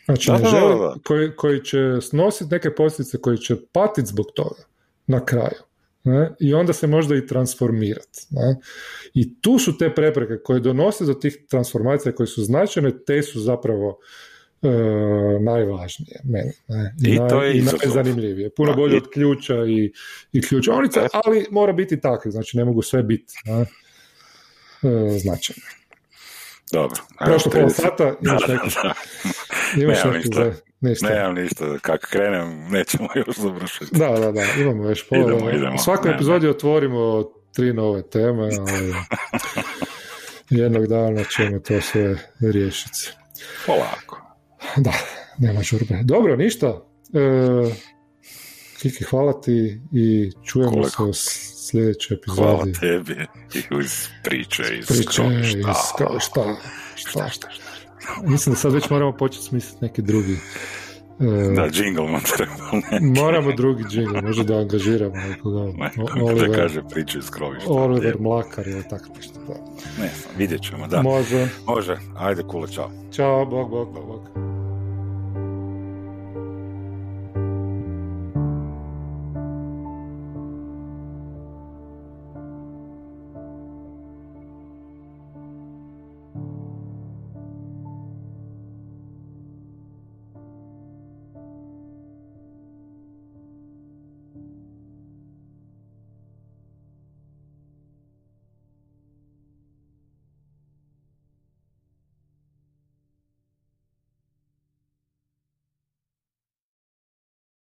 Znači, 0.05 0.31
ne 0.31 0.51
želim, 0.51 1.01
koji, 1.05 1.37
koji 1.37 1.61
će 1.65 2.01
snositi 2.01 2.51
neke 2.51 2.75
posljedice, 2.75 3.21
koji 3.21 3.39
će 3.39 3.57
patiti 3.73 4.09
zbog 4.09 4.27
toga 4.35 4.63
na 5.07 5.25
kraju 5.25 5.64
ne? 6.05 6.35
i 6.41 6.55
onda 6.55 6.73
se 6.73 6.87
možda 6.87 7.17
i 7.17 7.27
transformirati. 7.27 8.27
Ne? 8.31 8.57
I 9.15 9.41
tu 9.41 9.59
su 9.59 9.79
te 9.79 9.95
prepreke 9.95 10.43
koje 10.43 10.61
donose 10.61 11.05
do 11.05 11.15
tih 11.15 11.39
transformacija 11.49 12.13
koje 12.13 12.27
su 12.27 12.45
značajne, 12.45 13.05
te 13.07 13.23
su 13.23 13.41
zapravo 13.41 13.99
e, 14.63 14.69
najvažnije 15.41 16.21
meni. 16.25 16.53
Ne? 16.69 16.95
I, 17.07 17.15
I 17.15 17.19
to 17.29 17.43
je 17.43 17.59
i 17.59 17.63
najzanimljivije. 17.63 18.51
Puno 18.51 18.71
da, 18.71 18.77
bolje 18.77 18.95
i... 18.95 18.97
od 18.97 19.11
ključa 19.13 19.55
i, 19.67 19.93
i 20.33 20.43
ključaonica, 20.43 21.01
e. 21.01 21.09
ali 21.13 21.47
mora 21.51 21.73
biti 21.73 22.01
takve, 22.01 22.31
znači 22.31 22.57
ne 22.57 22.65
mogu 22.65 22.83
sve 22.83 23.03
biti 23.03 23.35
ne? 23.45 23.61
E, 24.91 25.19
značajne. 25.19 25.63
Dobro. 26.73 26.97
Prošlo 27.25 27.53
pola 27.53 27.71
sata, 27.71 28.05
imaš 28.27 28.43
neki, 28.49 28.77
imaš 29.83 30.05
neki 30.05 30.29
za, 30.35 30.53
ništa. 30.81 31.09
Nemam 31.09 31.35
ništa, 31.35 31.79
kako 31.83 32.07
krenem, 32.11 32.69
nećemo 32.71 33.09
još 33.27 33.37
završiti. 33.37 33.99
Da, 33.99 34.09
da, 34.09 34.33
da, 34.33 34.43
imamo 34.61 34.89
još 34.89 35.09
pola. 35.09 35.23
Idemo, 35.23 35.51
idemo. 35.51 35.75
U 35.75 35.79
svakom 35.79 36.11
epizodi 36.11 36.49
otvorimo 36.49 37.25
tri 37.55 37.73
nove 37.73 38.11
teme, 38.11 38.43
ali 38.43 38.95
jednog 40.61 40.87
dana 40.87 41.25
ćemo 41.25 41.59
to 41.59 41.81
sve 41.81 42.17
riješiti. 42.41 43.13
Polako. 43.67 44.37
Da, 44.77 44.93
nema 45.39 45.63
žurbe. 45.63 46.01
Dobro, 46.03 46.37
ništa. 46.37 46.67
E, 47.15 47.75
Kiki, 48.85 49.05
hvala 49.05 49.41
ti 49.41 49.81
i 49.93 50.33
čujemo 50.45 50.73
Koliko? 50.73 50.91
se 50.91 51.03
u 51.03 51.13
sljedećoj 51.71 52.15
epizodi. 52.15 52.41
Hvala 52.41 52.65
tebi 52.81 53.27
i 53.55 53.75
uz 53.75 54.09
priče 54.25 54.63
iz 54.79 54.87
priče 54.87 55.05
skrovišta. 55.13 55.75
Šta, 56.19 56.19
šta, 56.95 57.29
šta, 57.29 57.29
šta. 57.31 57.49
Mislim 58.23 58.53
da 58.53 58.59
sad 58.59 58.73
već 58.73 58.91
moramo 58.91 59.17
početi 59.17 59.45
smisliti 59.45 59.85
neki 59.85 60.03
drugi 60.03 60.37
Uh, 61.19 61.57
da, 61.57 61.69
jingle 61.73 62.11
nam 62.11 62.21
treba. 62.37 62.53
Moramo 63.23 63.53
drugi 63.53 63.85
jingle, 63.91 64.23
možda 64.23 64.45
da 64.45 64.59
angažiramo 64.59 65.17
nekoga. 65.17 65.73
Ne, 65.79 65.91
Oliver, 66.23 66.49
da 66.49 66.57
kaže 66.57 66.83
priče 66.91 67.19
iz 67.19 67.31
krovišta. 67.31 67.71
Oliver 67.71 68.17
Mlakar 68.21 68.69
ili 68.69 68.83
tako 68.91 69.05
nešto. 69.17 69.41
Da. 69.49 69.55
Ne, 70.03 70.11
vidjet 70.39 70.63
ćemo, 70.63 70.87
da. 70.87 71.03
Može. 71.03 71.49
Može, 71.67 71.97
ajde, 72.17 72.43
kule, 72.43 72.73
čao. 72.73 72.91
Ćao, 73.13 73.47
bog, 73.47 73.71
bog, 73.71 73.93
bog, 73.95 74.07
bog. 74.07 74.44